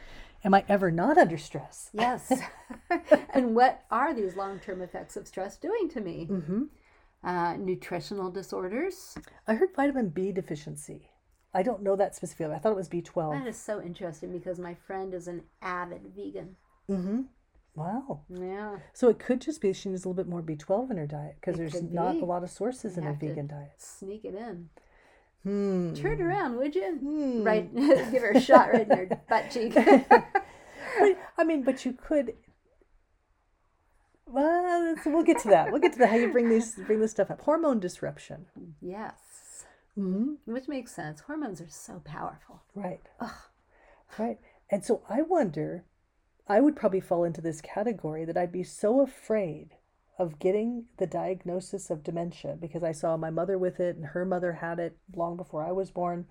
Am 0.45 0.55
I 0.55 0.65
ever 0.69 0.91
not 0.91 1.19
under 1.19 1.37
stress? 1.39 1.91
Yes. 1.93 2.31
and 3.35 3.55
what 3.57 3.85
are 3.91 4.15
these 4.15 4.37
long 4.37 4.61
term 4.61 4.83
effects 4.83 5.17
of 5.17 5.27
stress 5.27 5.57
doing 5.57 5.89
to 5.91 6.01
me? 6.01 6.29
Mm-hmm. 6.31 6.63
Uh, 7.25 7.57
nutritional 7.57 8.31
disorders. 8.31 9.17
I 9.47 9.55
heard 9.55 9.71
vitamin 9.75 10.11
B 10.11 10.31
deficiency. 10.31 11.09
I 11.55 11.63
don't 11.63 11.83
know 11.83 11.97
that 11.97 12.15
specifically. 12.15 12.55
I 12.55 12.59
thought 12.59 12.73
it 12.73 12.77
was 12.77 12.89
B12. 12.89 13.33
That 13.39 13.49
is 13.49 13.57
so 13.57 13.81
interesting 13.81 14.31
because 14.33 14.59
my 14.59 14.75
friend 14.75 15.15
is 15.15 15.27
an 15.29 15.43
avid 15.63 16.03
vegan. 16.15 16.57
Mm-hmm. 16.91 17.23
Wow. 17.77 18.21
Yeah. 18.29 18.77
So 18.93 19.09
it 19.09 19.19
could 19.19 19.41
just 19.41 19.61
be 19.61 19.73
she 19.73 19.89
needs 19.89 20.05
a 20.05 20.09
little 20.09 20.23
bit 20.23 20.29
more 20.29 20.43
B12 20.43 20.91
in 20.91 20.97
her 20.99 21.07
diet 21.07 21.37
because 21.41 21.57
there's 21.57 21.83
not 21.83 22.13
be. 22.13 22.21
a 22.21 22.25
lot 22.25 22.43
of 22.43 22.51
sources 22.51 22.99
in 22.99 23.07
a 23.07 23.13
vegan 23.15 23.47
diet. 23.47 23.73
Sneak 23.79 24.25
it 24.25 24.35
in. 24.35 24.69
Hmm. 25.45 25.95
Turn 25.95 26.21
around, 26.21 26.57
would 26.57 26.75
you? 26.75 26.97
Hmm. 26.97 27.43
Right. 27.43 27.75
Give 28.13 28.23
her 28.23 28.33
a 28.33 28.41
shot 28.41 28.73
right 28.73 28.89
in 28.89 28.97
her 28.97 29.21
butt 29.29 29.51
cheek. 29.51 29.77
But, 30.97 31.19
I 31.37 31.43
mean, 31.43 31.65
but 31.65 31.85
you 31.85 31.93
could. 31.93 32.35
Well, 34.27 34.97
we'll 35.07 35.23
get 35.23 35.39
to 35.41 35.49
that. 35.49 35.71
We'll 35.71 35.81
get 35.81 35.93
to 35.93 35.99
the 35.99 36.07
how 36.07 36.17
you 36.17 36.33
bring 36.33 36.49
these 36.49 36.75
bring 36.87 37.01
this 37.01 37.13
stuff 37.13 37.31
up. 37.31 37.41
Hormone 37.43 37.81
disruption. 37.81 38.47
yes. 38.81 39.65
Mm-hmm. 39.99 40.53
Which 40.53 40.67
makes 40.67 40.93
sense. 40.93 41.21
Hormones 41.21 41.61
are 41.61 41.69
so 41.69 42.03
powerful. 42.05 42.63
Right. 42.75 43.01
Right. 44.19 44.39
And 44.71 44.85
so 44.85 45.03
I 45.09 45.23
wonder, 45.23 45.85
I 46.49 46.61
would 46.61 46.77
probably 46.77 47.01
fall 47.01 47.25
into 47.25 47.41
this 47.41 47.61
category 47.61 48.25
that 48.25 48.37
I'd 48.37 48.53
be 48.53 48.63
so 48.63 49.01
afraid 49.01 49.71
of 50.19 50.39
getting 50.39 50.85
the 50.99 51.07
diagnosis 51.07 51.91
of 51.91 52.05
dementia 52.05 52.57
because 52.61 52.85
I 52.85 52.93
saw 52.93 53.17
my 53.17 53.31
mother 53.31 53.59
with 53.59 53.81
it 53.81 53.97
and 53.97 54.07
her 54.07 54.25
mother 54.25 54.53
had 54.53 54.79
it 54.79 54.97
long 55.17 55.37
before 55.37 55.65
I 55.67 55.73
was 55.73 55.91
born. 55.91 56.27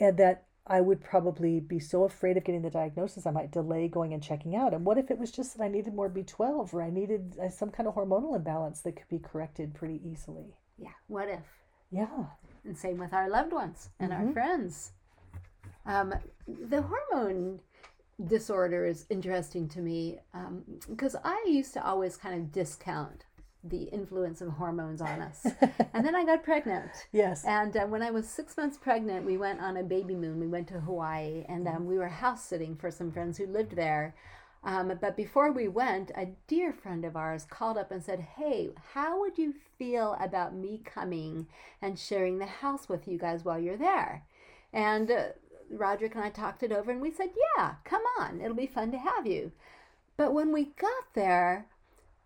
And 0.00 0.16
that 0.16 0.46
I 0.66 0.80
would 0.80 1.00
probably 1.00 1.58
be 1.58 1.80
so 1.80 2.04
afraid 2.04 2.36
of 2.36 2.44
getting 2.44 2.62
the 2.62 2.70
diagnosis, 2.70 3.26
I 3.26 3.30
might 3.30 3.50
delay 3.50 3.88
going 3.88 4.12
and 4.12 4.22
checking 4.22 4.54
out. 4.54 4.72
And 4.72 4.84
what 4.84 4.98
if 4.98 5.10
it 5.10 5.18
was 5.18 5.32
just 5.32 5.56
that 5.56 5.64
I 5.64 5.68
needed 5.68 5.94
more 5.94 6.08
B12 6.08 6.72
or 6.72 6.82
I 6.82 6.90
needed 6.90 7.36
uh, 7.42 7.48
some 7.48 7.70
kind 7.70 7.88
of 7.88 7.94
hormonal 7.94 8.36
imbalance 8.36 8.80
that 8.82 8.96
could 8.96 9.08
be 9.08 9.18
corrected 9.18 9.74
pretty 9.74 10.00
easily? 10.04 10.54
Yeah. 10.78 10.90
What 11.08 11.28
if? 11.28 11.42
Yeah. 11.90 12.26
And 12.64 12.76
same 12.76 12.98
with 12.98 13.12
our 13.12 13.28
loved 13.28 13.52
ones 13.52 13.90
and 13.98 14.12
our 14.12 14.30
friends. 14.32 14.92
Um, 15.86 16.14
the 16.46 16.82
hormone 16.82 17.60
disorder 18.26 18.84
is 18.84 19.06
interesting 19.08 19.68
to 19.70 19.80
me 19.80 20.18
because 20.88 21.16
I 21.24 21.42
used 21.48 21.72
to 21.74 21.84
always 21.84 22.16
kind 22.16 22.34
of 22.34 22.52
discount 22.52 23.24
the 23.62 23.84
influence 23.84 24.40
of 24.40 24.48
hormones 24.48 25.00
on 25.00 25.20
us. 25.20 25.46
and 25.92 26.04
then 26.04 26.14
I 26.14 26.24
got 26.24 26.42
pregnant. 26.42 26.90
Yes. 27.12 27.44
And 27.44 27.76
uh, 27.76 27.86
when 27.86 28.02
I 28.02 28.10
was 28.10 28.28
six 28.28 28.56
months 28.56 28.78
pregnant, 28.78 29.26
we 29.26 29.36
went 29.36 29.60
on 29.60 29.76
a 29.76 29.82
baby 29.82 30.14
moon. 30.14 30.40
We 30.40 30.46
went 30.46 30.68
to 30.68 30.80
Hawaii 30.80 31.44
and 31.48 31.68
um, 31.68 31.86
we 31.86 31.98
were 31.98 32.08
house 32.08 32.44
sitting 32.44 32.76
for 32.76 32.90
some 32.90 33.12
friends 33.12 33.38
who 33.38 33.46
lived 33.46 33.76
there. 33.76 34.14
Um, 34.62 34.92
but 35.00 35.16
before 35.16 35.52
we 35.52 35.68
went, 35.68 36.10
a 36.16 36.28
dear 36.46 36.72
friend 36.72 37.04
of 37.04 37.16
ours 37.16 37.46
called 37.48 37.78
up 37.78 37.90
and 37.90 38.02
said, 38.02 38.20
Hey, 38.20 38.70
how 38.92 39.20
would 39.20 39.38
you 39.38 39.54
feel 39.78 40.16
about 40.20 40.54
me 40.54 40.82
coming 40.84 41.46
and 41.80 41.98
sharing 41.98 42.38
the 42.38 42.46
house 42.46 42.88
with 42.88 43.08
you 43.08 43.18
guys 43.18 43.44
while 43.44 43.58
you're 43.58 43.78
there? 43.78 44.24
And 44.72 45.10
uh, 45.10 45.24
Roderick 45.70 46.14
and 46.14 46.24
I 46.24 46.30
talked 46.30 46.62
it 46.62 46.72
over 46.72 46.90
and 46.90 47.00
we 47.00 47.10
said, 47.10 47.30
Yeah, 47.56 47.74
come 47.84 48.02
on. 48.18 48.40
It'll 48.40 48.54
be 48.56 48.66
fun 48.66 48.90
to 48.92 48.98
have 48.98 49.26
you. 49.26 49.52
But 50.16 50.34
when 50.34 50.52
we 50.52 50.72
got 50.78 51.04
there, 51.14 51.66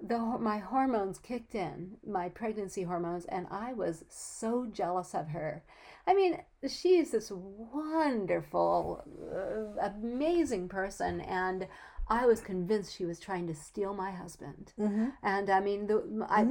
the 0.06 0.18
my 0.18 0.58
hormones 0.58 1.18
kicked 1.18 1.54
in, 1.54 1.96
my 2.06 2.28
pregnancy 2.28 2.82
hormones, 2.82 3.24
and 3.26 3.46
I 3.50 3.72
was 3.72 4.04
so 4.08 4.66
jealous 4.66 5.14
of 5.14 5.28
her. 5.28 5.62
I 6.06 6.14
mean, 6.14 6.40
she 6.68 6.98
is 6.98 7.10
this 7.12 7.30
wonderful, 7.32 9.02
uh, 9.34 9.88
amazing 9.88 10.68
person, 10.68 11.20
and 11.22 11.66
I 12.08 12.26
was 12.26 12.40
convinced 12.40 12.94
she 12.94 13.06
was 13.06 13.18
trying 13.18 13.46
to 13.46 13.54
steal 13.54 13.94
my 13.94 14.10
husband. 14.10 14.72
Mm-hmm. 14.78 15.08
And 15.22 15.48
I 15.48 15.60
mean, 15.60 15.86
the, 15.86 16.26
I 16.28 16.44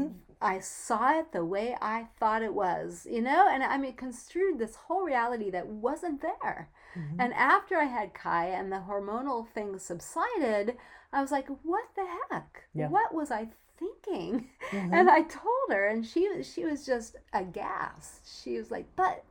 I 0.43 0.59
saw 0.59 1.17
it 1.19 1.31
the 1.31 1.45
way 1.45 1.75
I 1.81 2.07
thought 2.19 2.43
it 2.43 2.53
was, 2.53 3.07
you 3.09 3.21
know, 3.21 3.47
and 3.49 3.63
I 3.63 3.77
mean, 3.77 3.93
construed 3.93 4.59
this 4.59 4.75
whole 4.75 5.03
reality 5.03 5.49
that 5.51 5.67
wasn't 5.67 6.21
there. 6.21 6.69
Mm-hmm. 6.97 7.19
And 7.21 7.33
after 7.33 7.77
I 7.77 7.85
had 7.85 8.13
Kai 8.13 8.47
and 8.47 8.71
the 8.71 8.83
hormonal 8.87 9.47
thing 9.47 9.79
subsided, 9.79 10.77
I 11.11 11.21
was 11.21 11.31
like, 11.31 11.47
what 11.63 11.85
the 11.95 12.05
heck? 12.29 12.63
Yeah. 12.73 12.89
What 12.89 13.13
was 13.13 13.31
I 13.31 13.47
thinking? 13.79 14.49
Mhm. 14.71 14.93
And 14.93 15.09
I 15.09 15.21
told 15.23 15.69
her, 15.69 15.87
and 15.87 16.05
she 16.05 16.43
she 16.43 16.65
was 16.65 16.85
just 16.85 17.15
aghast. 17.33 18.43
She 18.43 18.57
was 18.57 18.69
like, 18.71 18.87
but 18.95 19.23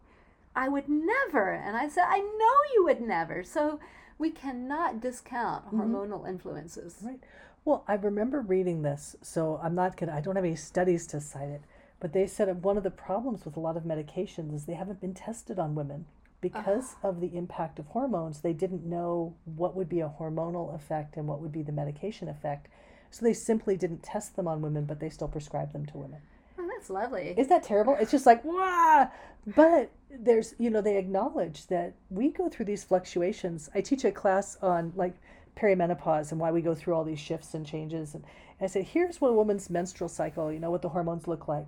I 0.56 0.68
would 0.68 0.88
never. 0.88 1.52
And 1.52 1.76
I 1.76 1.88
said, 1.88 2.04
I 2.08 2.18
know 2.18 2.56
you 2.74 2.84
would 2.84 3.00
never. 3.00 3.42
So 3.44 3.80
we 4.18 4.30
cannot 4.30 5.00
discount 5.00 5.72
hormonal 5.72 6.28
influences. 6.28 6.98
Right. 7.02 7.20
Well, 7.64 7.84
I 7.86 7.94
remember 7.94 8.40
reading 8.40 8.82
this, 8.82 9.14
so 9.22 9.60
I'm 9.62 9.74
not 9.74 9.96
gonna. 9.96 10.12
I 10.12 10.20
don't 10.20 10.36
have 10.36 10.44
any 10.44 10.56
studies 10.56 11.06
to 11.08 11.20
cite 11.20 11.48
it, 11.48 11.62
but 12.00 12.12
they 12.12 12.26
said 12.26 12.62
one 12.62 12.76
of 12.76 12.82
the 12.82 12.90
problems 12.90 13.44
with 13.44 13.56
a 13.56 13.60
lot 13.60 13.76
of 13.76 13.84
medications 13.84 14.52
is 14.54 14.64
they 14.64 14.74
haven't 14.74 15.00
been 15.00 15.14
tested 15.14 15.58
on 15.58 15.76
women 15.76 16.06
because 16.40 16.96
ah. 17.04 17.08
of 17.08 17.20
the 17.20 17.36
impact 17.36 17.78
of 17.78 17.86
hormones. 17.86 18.40
They 18.40 18.52
didn't 18.52 18.84
know 18.84 19.34
what 19.44 19.76
would 19.76 19.88
be 19.88 20.00
a 20.00 20.12
hormonal 20.18 20.74
effect 20.74 21.16
and 21.16 21.28
what 21.28 21.40
would 21.40 21.52
be 21.52 21.62
the 21.62 21.72
medication 21.72 22.28
effect, 22.28 22.66
so 23.10 23.24
they 23.24 23.32
simply 23.32 23.76
didn't 23.76 24.02
test 24.02 24.34
them 24.34 24.48
on 24.48 24.60
women, 24.60 24.84
but 24.84 24.98
they 24.98 25.08
still 25.08 25.28
prescribed 25.28 25.72
them 25.72 25.86
to 25.86 25.98
women. 25.98 26.20
Oh, 26.58 26.68
that's 26.74 26.90
lovely. 26.90 27.34
Isn't 27.36 27.48
that 27.48 27.62
terrible? 27.62 27.96
It's 28.00 28.10
just 28.10 28.26
like, 28.26 28.44
wow. 28.44 29.10
But 29.46 29.90
there's, 30.10 30.54
you 30.58 30.70
know, 30.70 30.80
they 30.80 30.96
acknowledge 30.96 31.66
that 31.68 31.94
we 32.10 32.30
go 32.30 32.48
through 32.48 32.66
these 32.66 32.82
fluctuations. 32.84 33.70
I 33.74 33.80
teach 33.80 34.04
a 34.04 34.10
class 34.10 34.56
on 34.62 34.92
like 34.96 35.14
perimenopause 35.56 36.30
and 36.30 36.40
why 36.40 36.50
we 36.50 36.60
go 36.60 36.74
through 36.74 36.94
all 36.94 37.04
these 37.04 37.20
shifts 37.20 37.54
and 37.54 37.66
changes. 37.66 38.14
And, 38.14 38.24
I 38.62 38.68
said, 38.68 38.84
here's 38.84 39.20
what 39.20 39.30
a 39.30 39.34
woman's 39.34 39.68
menstrual 39.68 40.08
cycle, 40.08 40.52
you 40.52 40.60
know, 40.60 40.70
what 40.70 40.82
the 40.82 40.90
hormones 40.90 41.26
look 41.26 41.48
like. 41.48 41.66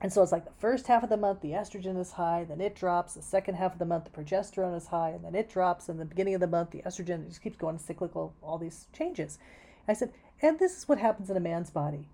And 0.00 0.10
so 0.10 0.22
it's 0.22 0.32
like 0.32 0.46
the 0.46 0.50
first 0.58 0.86
half 0.86 1.02
of 1.02 1.10
the 1.10 1.18
month, 1.18 1.42
the 1.42 1.50
estrogen 1.50 1.98
is 2.00 2.12
high, 2.12 2.44
then 2.48 2.62
it 2.62 2.74
drops. 2.74 3.14
The 3.14 3.22
second 3.22 3.56
half 3.56 3.74
of 3.74 3.78
the 3.78 3.84
month, 3.84 4.04
the 4.04 4.10
progesterone 4.10 4.76
is 4.76 4.86
high, 4.86 5.10
and 5.10 5.22
then 5.22 5.34
it 5.34 5.50
drops. 5.50 5.88
And 5.88 6.00
the 6.00 6.06
beginning 6.06 6.34
of 6.34 6.40
the 6.40 6.46
month, 6.46 6.70
the 6.70 6.82
estrogen 6.86 7.28
just 7.28 7.42
keeps 7.42 7.56
going 7.56 7.78
cyclical, 7.78 8.32
all 8.42 8.56
these 8.56 8.86
changes. 8.92 9.38
I 9.86 9.92
said, 9.92 10.12
and 10.40 10.58
this 10.58 10.78
is 10.78 10.88
what 10.88 10.98
happens 10.98 11.28
in 11.28 11.36
a 11.36 11.40
man's 11.40 11.70
body. 11.70 12.08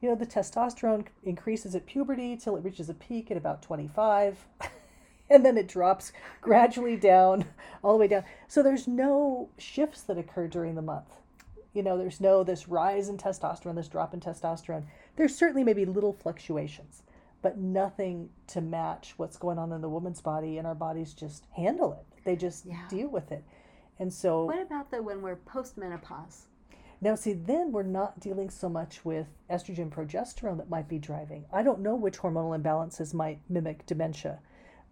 You 0.00 0.08
know, 0.10 0.14
the 0.14 0.26
testosterone 0.26 1.06
increases 1.24 1.74
at 1.74 1.86
puberty 1.86 2.36
till 2.36 2.56
it 2.56 2.64
reaches 2.64 2.88
a 2.88 2.94
peak 2.94 3.30
at 3.30 3.36
about 3.36 3.62
25, 3.62 4.46
and 5.34 5.44
then 5.44 5.58
it 5.58 5.68
drops 5.68 6.12
gradually 6.40 6.96
down, 6.96 7.44
all 7.82 7.92
the 7.92 7.98
way 7.98 8.08
down. 8.08 8.24
So 8.48 8.62
there's 8.62 8.86
no 8.88 9.50
shifts 9.58 10.02
that 10.02 10.16
occur 10.18 10.46
during 10.46 10.74
the 10.76 10.82
month. 10.82 11.16
You 11.72 11.82
know, 11.82 11.98
there's 11.98 12.20
no 12.20 12.44
this 12.44 12.68
rise 12.68 13.08
in 13.08 13.18
testosterone, 13.18 13.74
this 13.74 13.88
drop 13.88 14.14
in 14.14 14.20
testosterone. 14.20 14.84
There's 15.16 15.34
certainly 15.36 15.64
maybe 15.64 15.84
little 15.84 16.12
fluctuations, 16.12 17.02
but 17.42 17.58
nothing 17.58 18.30
to 18.48 18.60
match 18.60 19.14
what's 19.16 19.36
going 19.36 19.58
on 19.58 19.72
in 19.72 19.80
the 19.80 19.88
woman's 19.88 20.20
body, 20.20 20.56
and 20.56 20.66
our 20.66 20.74
bodies 20.76 21.12
just 21.12 21.46
handle 21.56 21.92
it. 21.92 22.24
They 22.24 22.36
just 22.36 22.64
Yeah. 22.64 22.86
deal 22.88 23.08
with 23.08 23.32
it. 23.32 23.42
And 23.98 24.12
so 24.12 24.44
What 24.46 24.62
about 24.62 24.90
the 24.92 25.02
when 25.02 25.20
we're 25.20 25.36
postmenopause? 25.36 26.46
now, 27.00 27.16
see, 27.16 27.32
then 27.32 27.70
we're 27.72 27.82
not 27.82 28.18
dealing 28.20 28.48
so 28.50 28.68
much 28.68 29.04
with 29.04 29.26
estrogen 29.50 29.90
progesterone 29.90 30.56
that 30.58 30.70
might 30.70 30.88
be 30.88 30.98
driving. 30.98 31.44
I 31.52 31.62
don't 31.64 31.80
know 31.80 31.94
which 31.96 32.18
hormonal 32.18 32.58
imbalances 32.58 33.12
might 33.12 33.40
mimic 33.48 33.84
dementia, 33.84 34.38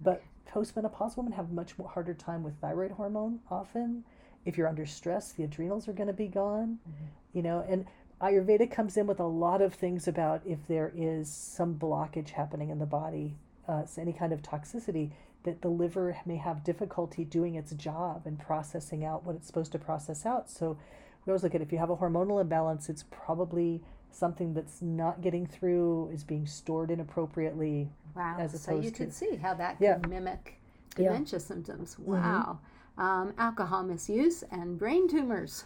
but 0.00 0.22
postmenopausal 0.50 1.18
women 1.18 1.33
have 1.33 1.50
much 1.50 1.78
more 1.78 1.88
harder 1.88 2.14
time 2.14 2.42
with 2.42 2.55
thyroid 2.61 2.92
hormone 2.92 3.40
often. 3.50 4.05
If 4.44 4.57
you're 4.57 4.68
under 4.68 4.87
stress, 4.87 5.33
the 5.33 5.44
adrenals 5.44 5.88
are 5.88 5.92
going 5.92 6.09
to 6.09 6.12
be 6.12 6.26
gone, 6.26 6.78
you 7.33 7.42
know, 7.42 7.64
and 7.68 7.87
Ayurveda 8.20 8.70
comes 8.70 8.96
in 8.96 9.07
with 9.07 9.18
a 9.18 9.26
lot 9.26 9.61
of 9.61 9.74
things 9.74 10.07
about 10.07 10.42
if 10.46 10.59
there 10.68 10.92
is 10.96 11.28
some 11.28 11.74
blockage 11.74 12.31
happening 12.31 12.70
in 12.70 12.78
the 12.78 12.87
body, 12.87 13.37
uh, 13.66 13.85
so 13.85 14.00
any 14.00 14.12
kind 14.12 14.33
of 14.33 14.42
toxicity, 14.42 15.11
that 15.44 15.61
the 15.61 15.68
liver 15.68 16.16
may 16.24 16.37
have 16.37 16.62
difficulty 16.62 17.24
doing 17.24 17.57
its 17.57 17.72
job 17.72 18.22
and 18.26 18.38
processing 18.38 19.05
out 19.05 19.24
what 19.24 19.35
it's 19.35 19.46
supposed 19.46 19.72
to 19.72 19.78
process 19.78 20.24
out. 20.24 20.48
So 20.48 20.78
we 21.24 21.31
always 21.31 21.42
look 21.42 21.55
at 21.55 21.62
if 21.62 21.72
you 21.72 21.78
have 21.78 21.90
a 21.90 21.96
hormonal 21.96 22.40
imbalance, 22.40 22.88
it's 22.88 23.05
probably 23.11 23.83
something 24.11 24.55
that's 24.55 24.81
not 24.83 25.20
getting 25.20 25.46
through, 25.46 26.11
is 26.12 26.22
being 26.22 26.46
stored 26.46 26.90
inappropriately. 26.90 27.90
Wow. 28.14 28.46
So 28.48 28.79
you 28.79 28.90
to- 28.92 29.11
see 29.11 29.37
how 29.37 29.55
that 29.55 29.77
Yeah. 29.81 29.94
could 29.98 30.09
mimic 30.11 30.61
Yeah. 30.96 31.09
dementia 31.09 31.40
symptoms. 31.40 31.98
Wow. 31.98 32.59
Um, 32.98 33.33
alcohol 33.38 33.83
misuse 33.85 34.42
and 34.51 34.79
brain 34.79 35.09
tumors. 35.09 35.64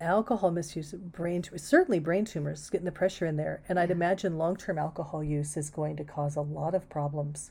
Alcohol 0.00 0.50
misuse, 0.50 0.92
brain 0.92 1.40
tu- 1.42 1.56
certainly 1.56 1.98
brain 1.98 2.24
tumors, 2.24 2.68
getting 2.68 2.84
the 2.84 2.92
pressure 2.92 3.24
in 3.24 3.36
there, 3.36 3.62
and 3.68 3.78
I'd 3.78 3.90
imagine 3.90 4.36
long-term 4.36 4.76
alcohol 4.78 5.22
use 5.24 5.56
is 5.56 5.70
going 5.70 5.96
to 5.96 6.04
cause 6.04 6.36
a 6.36 6.42
lot 6.42 6.74
of 6.74 6.88
problems 6.90 7.50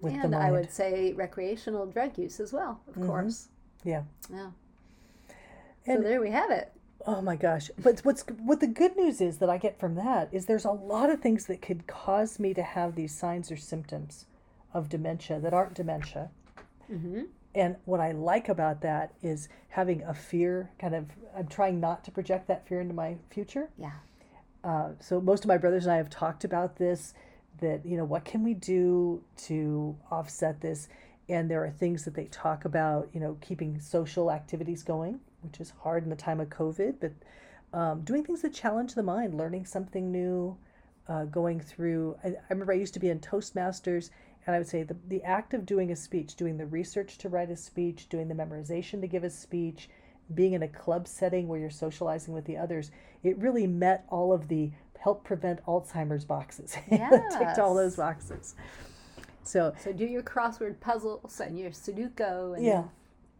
with 0.00 0.14
the 0.14 0.20
and 0.20 0.30
mind. 0.30 0.44
I 0.44 0.50
would 0.52 0.70
say 0.70 1.12
recreational 1.12 1.84
drug 1.86 2.16
use 2.16 2.40
as 2.40 2.52
well, 2.54 2.80
of 2.88 2.94
course. 3.06 3.48
Yeah. 3.82 4.04
Yeah. 4.30 4.50
so 5.84 6.00
there 6.00 6.20
we 6.20 6.30
have 6.30 6.50
it. 6.50 6.72
Oh 7.06 7.20
my 7.20 7.36
gosh. 7.36 7.70
But 7.78 8.00
what's 8.00 8.22
what 8.42 8.60
the 8.60 8.66
good 8.66 8.96
news 8.96 9.20
is 9.20 9.38
that 9.38 9.50
I 9.50 9.58
get 9.58 9.78
from 9.78 9.94
that 9.96 10.28
is 10.32 10.46
there's 10.46 10.64
a 10.64 10.70
lot 10.70 11.10
of 11.10 11.20
things 11.20 11.46
that 11.46 11.60
could 11.60 11.86
cause 11.86 12.38
me 12.38 12.54
to 12.54 12.62
have 12.62 12.94
these 12.94 13.14
signs 13.14 13.50
or 13.50 13.56
symptoms 13.56 14.26
of 14.72 14.88
dementia 14.88 15.38
that 15.40 15.52
aren't 15.52 15.74
dementia. 15.74 16.30
hmm 16.86 17.22
And 17.54 17.76
what 17.84 18.00
I 18.00 18.12
like 18.12 18.48
about 18.48 18.80
that 18.80 19.12
is 19.22 19.48
having 19.68 20.02
a 20.02 20.14
fear 20.14 20.70
kind 20.78 20.94
of 20.94 21.06
I'm 21.36 21.48
trying 21.48 21.78
not 21.78 22.04
to 22.04 22.10
project 22.10 22.48
that 22.48 22.66
fear 22.66 22.80
into 22.80 22.94
my 22.94 23.16
future. 23.30 23.68
Yeah. 23.76 23.92
Uh, 24.62 24.92
so 24.98 25.20
most 25.20 25.44
of 25.44 25.48
my 25.48 25.58
brothers 25.58 25.84
and 25.84 25.92
I 25.92 25.98
have 25.98 26.08
talked 26.08 26.44
about 26.44 26.76
this 26.76 27.12
that 27.60 27.84
you 27.84 27.96
know 27.96 28.04
what 28.04 28.24
can 28.24 28.42
we 28.42 28.54
do 28.54 29.22
to 29.36 29.96
offset 30.10 30.60
this 30.60 30.88
and 31.28 31.50
there 31.50 31.64
are 31.64 31.70
things 31.70 32.04
that 32.04 32.14
they 32.14 32.24
talk 32.26 32.64
about 32.64 33.08
you 33.12 33.20
know 33.20 33.36
keeping 33.40 33.78
social 33.78 34.30
activities 34.30 34.82
going 34.82 35.20
which 35.44 35.60
is 35.60 35.72
hard 35.82 36.04
in 36.04 36.10
the 36.10 36.16
time 36.16 36.40
of 36.40 36.48
covid 36.48 36.94
but 37.00 37.12
um, 37.78 38.02
doing 38.02 38.24
things 38.24 38.42
that 38.42 38.52
challenge 38.52 38.94
the 38.94 39.02
mind 39.02 39.34
learning 39.34 39.64
something 39.66 40.10
new 40.10 40.56
uh, 41.08 41.24
going 41.24 41.60
through 41.60 42.16
I, 42.24 42.28
I 42.28 42.34
remember 42.50 42.72
i 42.72 42.76
used 42.76 42.94
to 42.94 43.00
be 43.00 43.10
in 43.10 43.20
toastmasters 43.20 44.10
and 44.46 44.54
i 44.54 44.58
would 44.58 44.68
say 44.68 44.82
the, 44.82 44.96
the 45.08 45.22
act 45.22 45.54
of 45.54 45.66
doing 45.66 45.92
a 45.92 45.96
speech 45.96 46.34
doing 46.36 46.56
the 46.56 46.66
research 46.66 47.18
to 47.18 47.28
write 47.28 47.50
a 47.50 47.56
speech 47.56 48.08
doing 48.08 48.28
the 48.28 48.34
memorization 48.34 49.00
to 49.00 49.06
give 49.06 49.24
a 49.24 49.30
speech 49.30 49.88
being 50.32 50.54
in 50.54 50.62
a 50.62 50.68
club 50.68 51.06
setting 51.06 51.48
where 51.48 51.58
you're 51.58 51.70
socializing 51.70 52.32
with 52.32 52.44
the 52.44 52.56
others, 52.56 52.90
it 53.22 53.36
really 53.38 53.66
met 53.66 54.04
all 54.08 54.32
of 54.32 54.48
the 54.48 54.70
help 54.98 55.24
prevent 55.24 55.64
Alzheimer's 55.66 56.24
boxes. 56.24 56.76
Ticked 57.38 57.58
all 57.58 57.74
those 57.74 57.96
boxes. 57.96 58.54
So 59.42 59.74
So 59.78 59.92
do 59.92 60.06
your 60.06 60.22
crossword 60.22 60.80
puzzles 60.80 61.40
and 61.40 61.58
your 61.58 61.70
Sudoku. 61.70 62.56
And 62.56 62.64
yeah, 62.64 62.84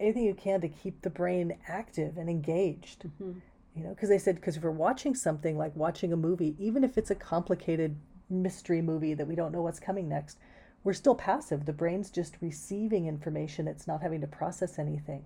anything 0.01 0.25
you 0.25 0.35
can 0.35 0.61
to 0.61 0.69
keep 0.69 1.01
the 1.03 1.11
brain 1.11 1.57
active 1.69 2.17
and 2.17 2.29
engaged. 2.29 3.05
Mhm. 3.21 3.41
You 3.77 3.83
know, 3.85 3.91
because 3.91 4.09
they 4.09 4.19
said 4.19 4.37
because 4.37 4.57
if 4.57 4.63
we're 4.63 4.71
watching 4.71 5.15
something 5.15 5.57
like 5.59 5.75
watching 5.75 6.13
a 6.13 6.17
movie, 6.17 6.55
even 6.59 6.85
if 6.85 6.97
it's 6.97 7.11
a 7.11 7.15
complicated 7.17 7.97
mystery 8.31 8.81
movie 8.81 9.15
that 9.15 9.27
we 9.27 9.35
don't 9.35 9.53
know 9.53 9.63
what's 9.63 9.81
coming 9.81 10.09
next, 10.09 10.39
we're 10.85 10.93
still 10.93 11.15
passive. 11.15 11.65
The 11.67 11.73
brain's 11.73 12.11
just 12.11 12.37
receiving 12.41 13.07
information; 13.07 13.67
it's 13.67 13.87
not 13.87 14.03
having 14.03 14.21
to 14.21 14.27
process 14.29 14.79
anything. 14.79 15.25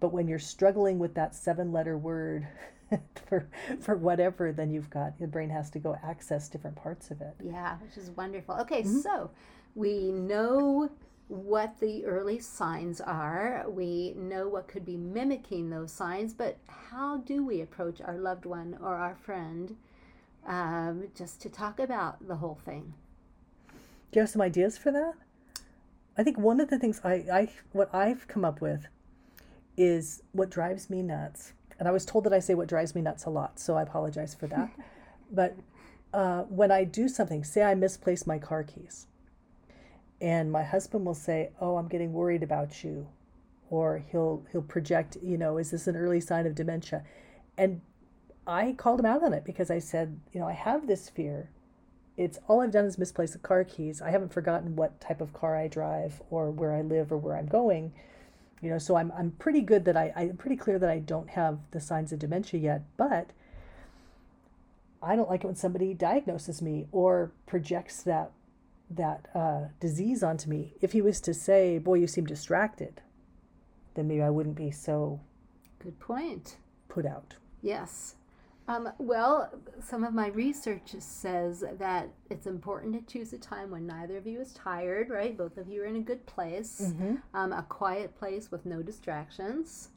But 0.00 0.12
when 0.12 0.28
you're 0.28 0.38
struggling 0.38 0.98
with 0.98 1.14
that 1.14 1.34
seven-letter 1.34 1.96
word 1.98 2.46
for 3.28 3.48
for 3.80 3.96
whatever, 3.96 4.52
then 4.52 4.70
you've 4.70 4.90
got 4.90 5.18
the 5.18 5.26
brain 5.26 5.50
has 5.50 5.70
to 5.70 5.78
go 5.80 5.96
access 6.04 6.48
different 6.48 6.76
parts 6.76 7.10
of 7.10 7.20
it. 7.20 7.34
Yeah, 7.42 7.78
which 7.78 7.96
is 7.96 8.10
wonderful. 8.10 8.56
Okay, 8.60 8.82
Mm-hmm. 8.82 8.98
so 9.00 9.30
we 9.74 10.12
know 10.12 10.88
what 11.32 11.80
the 11.80 12.04
early 12.04 12.38
signs 12.38 13.00
are. 13.00 13.64
We 13.68 14.14
know 14.16 14.48
what 14.48 14.68
could 14.68 14.84
be 14.84 14.96
mimicking 14.96 15.70
those 15.70 15.92
signs, 15.92 16.34
but 16.34 16.58
how 16.66 17.18
do 17.18 17.44
we 17.44 17.60
approach 17.60 18.00
our 18.00 18.16
loved 18.18 18.44
one 18.44 18.76
or 18.80 18.96
our 18.96 19.14
friend 19.14 19.76
um, 20.46 21.08
just 21.14 21.40
to 21.42 21.48
talk 21.48 21.78
about 21.78 22.26
the 22.26 22.36
whole 22.36 22.58
thing. 22.64 22.94
Do 24.10 24.18
you 24.18 24.20
have 24.20 24.30
some 24.30 24.42
ideas 24.42 24.76
for 24.76 24.90
that? 24.90 25.14
I 26.16 26.22
think 26.22 26.38
one 26.38 26.60
of 26.60 26.68
the 26.68 26.78
things 26.78 27.00
I, 27.04 27.24
I 27.32 27.48
what 27.72 27.94
I've 27.94 28.28
come 28.28 28.44
up 28.44 28.60
with 28.60 28.86
is 29.76 30.22
what 30.32 30.50
drives 30.50 30.90
me 30.90 31.02
nuts. 31.02 31.52
And 31.78 31.88
I 31.88 31.90
was 31.90 32.04
told 32.04 32.24
that 32.24 32.32
I 32.32 32.38
say 32.38 32.54
what 32.54 32.68
drives 32.68 32.94
me 32.94 33.00
nuts 33.00 33.24
a 33.24 33.30
lot, 33.30 33.58
so 33.58 33.76
I 33.76 33.82
apologize 33.82 34.34
for 34.34 34.46
that. 34.48 34.70
but 35.32 35.56
uh, 36.12 36.42
when 36.42 36.70
I 36.70 36.84
do 36.84 37.08
something, 37.08 37.42
say 37.44 37.62
I 37.62 37.74
misplace 37.74 38.26
my 38.26 38.38
car 38.38 38.62
keys, 38.62 39.06
and 40.22 40.52
my 40.52 40.62
husband 40.62 41.04
will 41.04 41.14
say, 41.14 41.50
"Oh, 41.60 41.76
I'm 41.76 41.88
getting 41.88 42.12
worried 42.12 42.42
about 42.42 42.84
you," 42.84 43.08
or 43.68 43.98
he'll 44.10 44.46
he'll 44.52 44.62
project, 44.62 45.16
you 45.22 45.36
know, 45.36 45.58
is 45.58 45.72
this 45.72 45.88
an 45.88 45.96
early 45.96 46.20
sign 46.20 46.46
of 46.46 46.54
dementia? 46.54 47.02
And 47.58 47.82
I 48.46 48.72
called 48.72 49.00
him 49.00 49.06
out 49.06 49.22
on 49.22 49.32
it 49.32 49.44
because 49.44 49.70
I 49.70 49.78
said, 49.78 50.20
you 50.32 50.40
know, 50.40 50.48
I 50.48 50.52
have 50.52 50.86
this 50.86 51.08
fear. 51.08 51.50
It's 52.16 52.38
all 52.46 52.60
I've 52.60 52.72
done 52.72 52.84
is 52.84 52.98
misplace 52.98 53.32
the 53.32 53.38
car 53.38 53.64
keys. 53.64 54.02
I 54.02 54.10
haven't 54.10 54.32
forgotten 54.32 54.76
what 54.76 55.00
type 55.00 55.20
of 55.20 55.32
car 55.32 55.56
I 55.56 55.68
drive 55.68 56.22
or 56.30 56.50
where 56.50 56.72
I 56.72 56.82
live 56.82 57.12
or 57.12 57.18
where 57.18 57.36
I'm 57.36 57.46
going. 57.46 57.92
You 58.60 58.70
know, 58.70 58.78
so 58.78 58.96
I'm 58.96 59.12
I'm 59.16 59.32
pretty 59.32 59.60
good 59.60 59.84
that 59.86 59.96
I 59.96 60.12
I'm 60.14 60.36
pretty 60.36 60.56
clear 60.56 60.78
that 60.78 60.90
I 60.90 60.98
don't 60.98 61.30
have 61.30 61.58
the 61.72 61.80
signs 61.80 62.12
of 62.12 62.18
dementia 62.20 62.60
yet, 62.60 62.82
but 62.96 63.30
I 65.02 65.16
don't 65.16 65.28
like 65.28 65.42
it 65.42 65.46
when 65.46 65.56
somebody 65.56 65.94
diagnoses 65.94 66.62
me 66.62 66.86
or 66.92 67.32
projects 67.46 68.02
that 68.04 68.30
that 68.96 69.28
uh, 69.34 69.68
disease 69.80 70.22
onto 70.22 70.48
me. 70.48 70.74
If 70.80 70.92
he 70.92 71.02
was 71.02 71.20
to 71.22 71.34
say, 71.34 71.78
"Boy, 71.78 71.94
you 71.94 72.06
seem 72.06 72.24
distracted," 72.26 73.00
then 73.94 74.08
maybe 74.08 74.22
I 74.22 74.30
wouldn't 74.30 74.56
be 74.56 74.70
so 74.70 75.20
Good 75.78 75.98
point. 76.00 76.56
put 76.88 77.04
out. 77.06 77.36
Yes. 77.62 78.16
Um, 78.68 78.90
well, 78.98 79.50
some 79.82 80.04
of 80.04 80.14
my 80.14 80.28
research 80.28 80.94
says 80.98 81.64
that 81.78 82.08
it's 82.30 82.46
important 82.46 82.94
to 82.94 83.12
choose 83.12 83.32
a 83.32 83.38
time 83.38 83.72
when 83.72 83.86
neither 83.88 84.16
of 84.16 84.26
you 84.26 84.40
is 84.40 84.52
tired, 84.52 85.10
right? 85.10 85.36
Both 85.36 85.56
of 85.56 85.68
you 85.68 85.82
are 85.82 85.86
in 85.86 85.96
a 85.96 86.00
good 86.00 86.24
place, 86.26 86.80
Mm-hmm. 86.80 87.16
um, 87.34 87.52
a 87.52 87.62
quiet 87.68 88.14
place 88.16 88.52
with 88.52 88.64
no 88.64 88.80
distractions. 88.82 89.88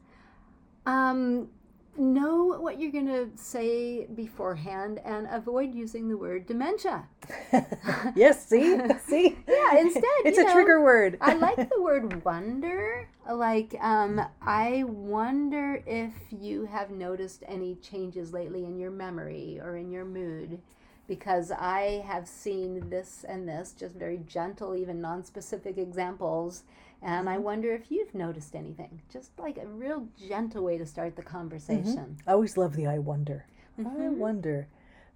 Um, 0.87 1.49
know 1.97 2.57
what 2.59 2.79
you're 2.79 2.91
going 2.91 3.07
to 3.07 3.29
say 3.35 4.05
beforehand 4.13 4.99
and 5.03 5.27
avoid 5.31 5.73
using 5.73 6.09
the 6.09 6.17
word 6.17 6.45
dementia. 6.45 7.05
yes, 8.15 8.47
see, 8.47 8.77
see. 9.05 9.37
Yeah, 9.47 9.77
instead, 9.77 10.03
it's 10.23 10.37
a 10.37 10.43
know, 10.43 10.53
trigger 10.53 10.81
word. 10.81 11.17
I 11.21 11.35
like 11.35 11.55
the 11.69 11.81
word 11.81 12.23
wonder. 12.23 13.07
Like, 13.29 13.75
um, 13.81 14.21
I 14.41 14.83
wonder 14.85 15.81
if 15.85 16.13
you 16.31 16.65
have 16.65 16.91
noticed 16.91 17.43
any 17.47 17.75
changes 17.75 18.33
lately 18.33 18.65
in 18.65 18.77
your 18.77 18.91
memory 18.91 19.59
or 19.61 19.77
in 19.77 19.91
your 19.91 20.05
mood. 20.05 20.59
Because 21.07 21.51
I 21.51 22.03
have 22.07 22.27
seen 22.27 22.89
this 22.89 23.23
and 23.27 23.47
this, 23.47 23.75
just 23.77 23.93
very 23.93 24.21
gentle, 24.25 24.75
even 24.75 25.01
non 25.01 25.23
specific 25.23 25.77
examples. 25.77 26.63
And 27.05 27.29
I 27.29 27.37
wonder 27.37 27.71
if 27.71 27.91
you've 27.91 28.15
noticed 28.15 28.55
anything. 28.55 28.99
Just 29.09 29.37
like 29.37 29.59
a 29.59 29.67
real 29.67 30.07
gentle 30.27 30.63
way 30.63 30.79
to 30.79 30.87
start 30.87 31.15
the 31.15 31.21
conversation. 31.21 32.17
I 32.25 32.31
always 32.31 32.57
love 32.57 32.75
the 32.75 32.87
I 32.87 32.97
wonder. 32.97 33.45
I 33.77 33.83
Mhm. 33.83 34.17
wonder 34.17 34.67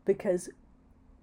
because 0.05 0.49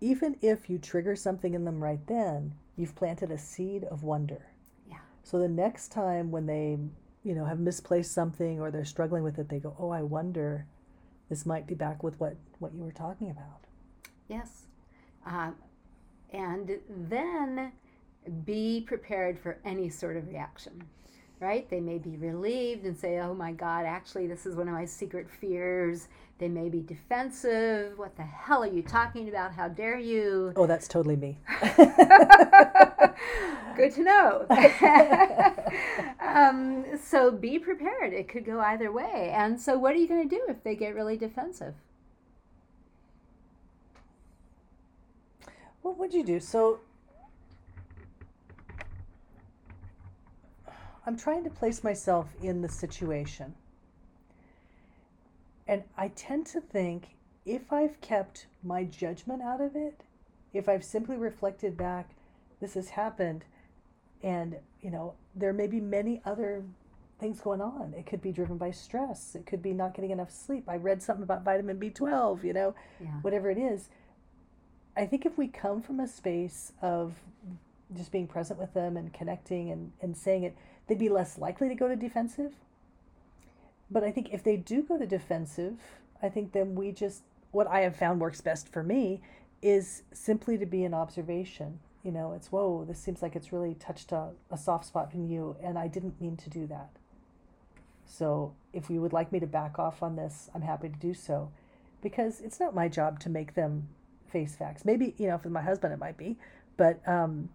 even 0.00 0.36
if 0.42 0.68
you 0.68 0.78
trigger 0.78 1.14
something 1.14 1.54
in 1.54 1.64
them 1.64 1.84
right 1.84 2.04
then, 2.08 2.56
you've 2.74 2.96
planted 2.96 3.30
a 3.30 3.38
seed 3.38 3.84
of 3.84 4.02
wonder. 4.02 4.46
Yeah. 4.88 4.98
So 5.22 5.38
the 5.38 5.48
next 5.48 5.92
time 5.92 6.32
when 6.32 6.46
they, 6.46 6.78
you 7.22 7.34
know, 7.36 7.44
have 7.44 7.60
misplaced 7.60 8.12
something 8.12 8.60
or 8.60 8.72
they're 8.72 8.84
struggling 8.84 9.22
with 9.22 9.38
it, 9.38 9.48
they 9.48 9.60
go, 9.60 9.76
"Oh, 9.78 9.90
I 9.90 10.02
wonder 10.02 10.66
this 11.28 11.46
might 11.46 11.68
be 11.68 11.76
back 11.76 12.02
with 12.02 12.18
what 12.18 12.36
what 12.58 12.74
you 12.74 12.82
were 12.82 12.90
talking 12.90 13.30
about." 13.30 13.68
Yes. 14.26 14.66
Uh, 15.24 15.52
and 16.30 16.80
then 16.88 17.72
be 18.44 18.84
prepared 18.86 19.38
for 19.38 19.58
any 19.64 19.88
sort 19.88 20.16
of 20.16 20.28
reaction, 20.28 20.82
right? 21.40 21.68
They 21.70 21.80
may 21.80 21.98
be 21.98 22.16
relieved 22.16 22.84
and 22.84 22.96
say, 22.96 23.18
oh 23.18 23.34
my 23.34 23.52
God, 23.52 23.84
actually, 23.86 24.26
this 24.26 24.46
is 24.46 24.56
one 24.56 24.68
of 24.68 24.74
my 24.74 24.84
secret 24.84 25.28
fears. 25.30 26.08
They 26.38 26.48
may 26.48 26.68
be 26.68 26.82
defensive. 26.82 27.98
What 27.98 28.16
the 28.16 28.22
hell 28.22 28.62
are 28.62 28.66
you 28.66 28.82
talking 28.82 29.28
about? 29.28 29.52
How 29.52 29.68
dare 29.68 29.98
you? 29.98 30.52
Oh, 30.56 30.66
that's 30.66 30.86
totally 30.86 31.16
me. 31.16 31.38
Good 33.76 33.92
to 33.92 34.02
know. 34.02 34.46
um, 36.20 36.84
so 37.02 37.30
be 37.30 37.58
prepared. 37.58 38.12
It 38.12 38.28
could 38.28 38.44
go 38.44 38.60
either 38.60 38.92
way. 38.92 39.32
And 39.34 39.58
so, 39.60 39.78
what 39.78 39.94
are 39.94 39.98
you 39.98 40.08
going 40.08 40.28
to 40.28 40.34
do 40.34 40.42
if 40.48 40.62
they 40.62 40.74
get 40.74 40.94
really 40.94 41.16
defensive? 41.16 41.74
What 45.86 45.98
would 45.98 46.12
you 46.12 46.24
do? 46.24 46.40
So 46.40 46.80
I'm 51.06 51.16
trying 51.16 51.44
to 51.44 51.50
place 51.50 51.84
myself 51.84 52.34
in 52.42 52.62
the 52.62 52.68
situation. 52.68 53.54
And 55.68 55.84
I 55.96 56.08
tend 56.08 56.46
to 56.48 56.60
think 56.60 57.14
if 57.44 57.72
I've 57.72 58.00
kept 58.00 58.46
my 58.62 58.84
judgment 58.84 59.40
out 59.42 59.60
of 59.60 59.76
it, 59.76 60.02
if 60.52 60.68
I've 60.68 60.84
simply 60.84 61.16
reflected 61.16 61.76
back, 61.76 62.10
this 62.60 62.74
has 62.74 62.90
happened, 62.90 63.44
and, 64.22 64.56
you 64.80 64.90
know, 64.90 65.14
there 65.34 65.52
may 65.52 65.66
be 65.66 65.80
many 65.80 66.20
other 66.24 66.64
things 67.20 67.40
going 67.40 67.60
on. 67.60 67.94
It 67.96 68.06
could 68.06 68.20
be 68.22 68.32
driven 68.32 68.56
by 68.56 68.70
stress, 68.72 69.34
it 69.34 69.46
could 69.46 69.62
be 69.62 69.72
not 69.72 69.94
getting 69.94 70.10
enough 70.10 70.30
sleep. 70.30 70.64
I 70.68 70.76
read 70.76 71.02
something 71.02 71.22
about 71.22 71.44
vitamin 71.44 71.78
B12, 71.78 72.42
you 72.44 72.52
know, 72.52 72.74
Yeah. 73.00 73.08
whatever 73.22 73.50
it 73.50 73.58
is. 73.58 73.88
I 74.96 75.06
think 75.06 75.26
if 75.26 75.36
we 75.38 75.46
come 75.48 75.82
from 75.82 76.00
a 76.00 76.08
space 76.08 76.72
of 76.82 77.14
just 77.94 78.10
being 78.10 78.26
present 78.26 78.58
with 78.58 78.72
them 78.74 78.96
and 78.96 79.12
connecting 79.12 79.70
and, 79.70 79.92
and 80.00 80.16
saying 80.16 80.42
it, 80.42 80.56
they'd 80.86 80.98
be 80.98 81.08
less 81.08 81.38
likely 81.38 81.68
to 81.68 81.74
go 81.74 81.88
to 81.88 81.96
defensive. 81.96 82.52
But 83.90 84.04
I 84.04 84.10
think 84.10 84.32
if 84.32 84.42
they 84.42 84.56
do 84.56 84.82
go 84.82 84.98
to 84.98 85.06
defensive, 85.06 85.74
I 86.22 86.28
think 86.28 86.52
then 86.52 86.74
we 86.74 86.92
just, 86.92 87.22
what 87.52 87.66
I 87.66 87.80
have 87.80 87.96
found 87.96 88.20
works 88.20 88.40
best 88.40 88.72
for 88.72 88.82
me 88.82 89.20
is 89.62 90.02
simply 90.12 90.58
to 90.58 90.66
be 90.66 90.84
an 90.84 90.94
observation. 90.94 91.78
You 92.02 92.12
know, 92.12 92.32
it's, 92.32 92.52
whoa, 92.52 92.84
this 92.84 92.98
seems 92.98 93.22
like 93.22 93.34
it's 93.34 93.52
really 93.52 93.74
touched 93.74 94.12
a, 94.12 94.28
a 94.50 94.56
soft 94.58 94.86
spot 94.86 95.10
in 95.12 95.28
you, 95.28 95.56
and 95.62 95.78
I 95.78 95.88
didn't 95.88 96.20
mean 96.20 96.36
to 96.38 96.50
do 96.50 96.66
that. 96.68 96.90
So 98.04 98.54
if 98.72 98.88
you 98.88 99.00
would 99.00 99.12
like 99.12 99.32
me 99.32 99.40
to 99.40 99.46
back 99.46 99.78
off 99.78 100.02
on 100.02 100.16
this, 100.16 100.48
I'm 100.54 100.62
happy 100.62 100.88
to 100.88 100.96
do 100.96 101.14
so. 101.14 101.50
Because 102.02 102.40
it's 102.40 102.60
not 102.60 102.74
my 102.74 102.88
job 102.88 103.18
to 103.20 103.28
make 103.28 103.54
them 103.54 103.88
face 104.28 104.54
facts. 104.54 104.84
Maybe, 104.84 105.14
you 105.18 105.26
know, 105.26 105.38
for 105.38 105.50
my 105.50 105.62
husband 105.62 105.92
it 105.92 105.98
might 105.98 106.16
be, 106.16 106.36
but 106.76 107.00
um, 107.08 107.48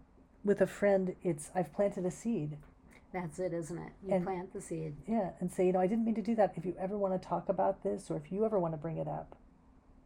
with 0.44 0.62
a 0.62 0.67
friend, 0.67 1.15
it's 1.24 1.52
I've 1.56 1.74
planted 1.74 2.06
a 2.06 2.12
seed. 2.12 2.58
That's 3.13 3.39
it, 3.39 3.54
isn't 3.54 3.78
it? 3.78 3.91
You 4.04 4.15
And- 4.15 4.26
plant 4.26 4.54
the 4.54 4.62
seed. 4.62 4.95
Yeah, 5.06 5.32
and 5.39 5.52
say, 5.52 5.65
you 5.67 5.74
know, 5.74 5.80
I 5.80 5.88
didn't 5.88 6.06
mean 6.06 6.15
to 6.15 6.21
do 6.21 6.36
that. 6.36 6.54
If 6.58 6.65
you 6.65 6.76
ever 6.80 6.97
want 6.97 7.19
to 7.19 7.28
talk 7.28 7.50
about 7.50 7.84
this 7.84 8.10
or 8.10 8.15
if 8.17 8.32
you 8.32 8.45
ever 8.45 8.60
want 8.60 8.74
to 8.74 8.78
bring 8.78 8.97
it 8.97 9.08
up, 9.08 9.36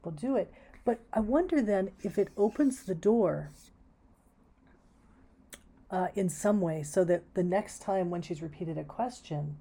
we'll 0.03 0.13
do 0.15 0.35
it. 0.35 0.51
But 0.83 0.99
I 1.13 1.19
wonder 1.19 1.61
then 1.61 1.91
if 2.03 2.17
it 2.17 2.29
opens 2.37 2.83
the 2.83 2.95
door 2.95 3.51
uh, 5.91 6.07
in 6.15 6.29
some 6.29 6.61
way 6.61 6.83
so 6.83 7.03
that 7.03 7.23
the 7.35 7.43
next 7.43 7.81
time 7.81 8.09
when 8.09 8.21
she's 8.21 8.41
repeated 8.41 8.77
a 8.77 8.83
question, 8.83 9.57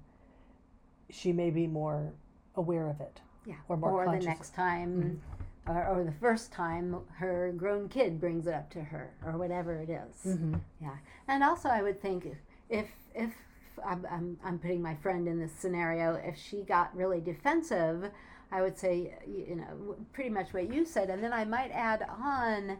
she 1.09 1.31
may 1.31 1.49
be 1.51 1.67
more 1.67 2.13
aware 2.55 2.89
of 2.89 2.99
it. 2.99 3.21
Yeah. 3.45 3.55
Or 3.69 3.77
more 3.77 4.05
Or 4.05 4.19
the 4.19 4.25
next 4.25 4.55
time, 4.55 5.21
or, 5.67 5.85
or 5.85 6.03
the 6.03 6.11
first 6.11 6.51
time 6.51 6.95
her 7.17 7.53
grown 7.55 7.87
kid 7.89 8.19
brings 8.19 8.47
it 8.47 8.53
up 8.53 8.71
to 8.71 8.81
her, 8.81 9.13
or 9.23 9.37
whatever 9.37 9.75
it 9.75 9.89
is. 9.89 10.33
Mm-hmm. 10.33 10.55
Yeah. 10.81 10.95
And 11.27 11.43
also, 11.43 11.69
I 11.69 11.83
would 11.83 12.01
think 12.01 12.25
if 12.69 12.87
if 13.15 13.31
I'm, 13.85 14.05
I'm, 14.09 14.37
I'm 14.43 14.59
putting 14.59 14.81
my 14.81 14.95
friend 14.95 15.27
in 15.27 15.39
this 15.39 15.51
scenario, 15.51 16.15
if 16.15 16.37
she 16.37 16.61
got 16.61 16.95
really 16.95 17.21
defensive, 17.21 18.11
I 18.51 18.61
would 18.61 18.77
say, 18.77 19.17
you 19.27 19.55
know, 19.55 19.95
pretty 20.13 20.29
much 20.29 20.53
what 20.53 20.71
you 20.73 20.85
said, 20.85 21.09
and 21.09 21.23
then 21.23 21.33
I 21.33 21.45
might 21.45 21.71
add 21.71 22.05
on. 22.09 22.77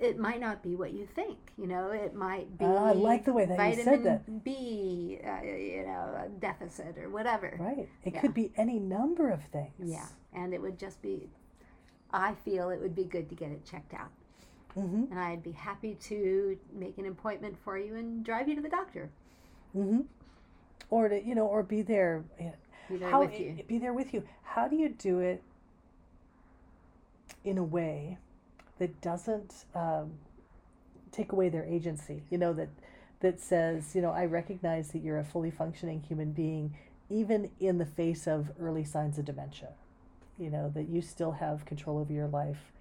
It 0.00 0.18
might 0.18 0.40
not 0.40 0.60
be 0.60 0.74
what 0.74 0.92
you 0.92 1.06
think. 1.14 1.38
You 1.56 1.68
know, 1.68 1.90
it 1.92 2.16
might 2.16 2.58
be. 2.58 2.64
Ah, 2.64 2.86
I 2.86 2.92
like 2.92 3.24
the 3.24 3.32
way 3.32 3.44
that 3.44 3.52
you 3.52 3.56
vitamin 3.56 3.84
said 3.84 4.02
that. 4.02 4.44
B, 4.44 5.20
uh, 5.24 5.44
you 5.44 5.84
know, 5.86 6.24
a 6.24 6.28
deficit 6.40 6.98
or 6.98 7.10
whatever. 7.10 7.56
Right. 7.60 7.88
It 8.02 8.14
Yeah. 8.14 8.20
could 8.20 8.34
be 8.34 8.52
any 8.56 8.80
number 8.80 9.30
of 9.30 9.42
things. 9.52 9.70
Yeah, 9.78 10.06
and 10.32 10.52
it 10.52 10.60
would 10.60 10.78
just 10.80 11.00
be, 11.00 11.28
I 12.12 12.34
feel 12.44 12.70
it 12.70 12.80
would 12.80 12.96
be 12.96 13.04
good 13.04 13.28
to 13.28 13.36
get 13.36 13.50
it 13.52 13.64
checked 13.64 13.94
out. 13.94 14.10
Mm-hmm. 14.76 15.12
And 15.12 15.20
I'd 15.20 15.44
be 15.44 15.52
happy 15.52 15.94
to 16.08 16.58
make 16.72 16.98
an 16.98 17.06
appointment 17.06 17.56
for 17.62 17.78
you 17.78 17.94
and 17.94 18.24
drive 18.24 18.48
you 18.48 18.56
to 18.56 18.60
the 18.62 18.68
doctor. 18.68 19.10
Mm-hmm. 19.76 20.00
Or 20.90 21.08
to, 21.08 21.22
you 21.24 21.34
know, 21.34 21.46
or 21.46 21.62
be 21.62 21.82
there. 21.82 22.24
Be 22.88 22.96
there 22.98 23.10
How 23.10 23.20
with 23.22 23.38
you. 23.40 23.58
be 23.66 23.78
there 23.78 23.92
with 23.94 24.12
you? 24.14 24.22
How 24.42 24.68
do 24.68 24.76
you 24.76 24.88
do 24.90 25.20
it 25.20 25.42
in 27.44 27.58
a 27.58 27.64
way 27.64 28.18
that 28.78 29.00
doesn't 29.00 29.64
um, 29.74 30.12
take 31.12 31.32
away 31.32 31.48
their 31.48 31.64
agency? 31.64 32.22
You 32.30 32.38
know 32.38 32.52
that 32.54 32.68
that 33.20 33.40
says, 33.40 33.94
you 33.94 34.02
know, 34.02 34.10
I 34.12 34.26
recognize 34.26 34.88
that 34.88 34.98
you're 35.02 35.18
a 35.18 35.24
fully 35.24 35.50
functioning 35.50 36.02
human 36.02 36.32
being, 36.32 36.74
even 37.08 37.50
in 37.58 37.78
the 37.78 37.86
face 37.86 38.26
of 38.26 38.50
early 38.60 38.84
signs 38.84 39.18
of 39.18 39.24
dementia. 39.24 39.70
You 40.38 40.50
know 40.50 40.70
that 40.74 40.88
you 40.88 41.00
still 41.00 41.32
have 41.32 41.64
control 41.64 41.98
over 41.98 42.12
your 42.12 42.26
life, 42.28 42.72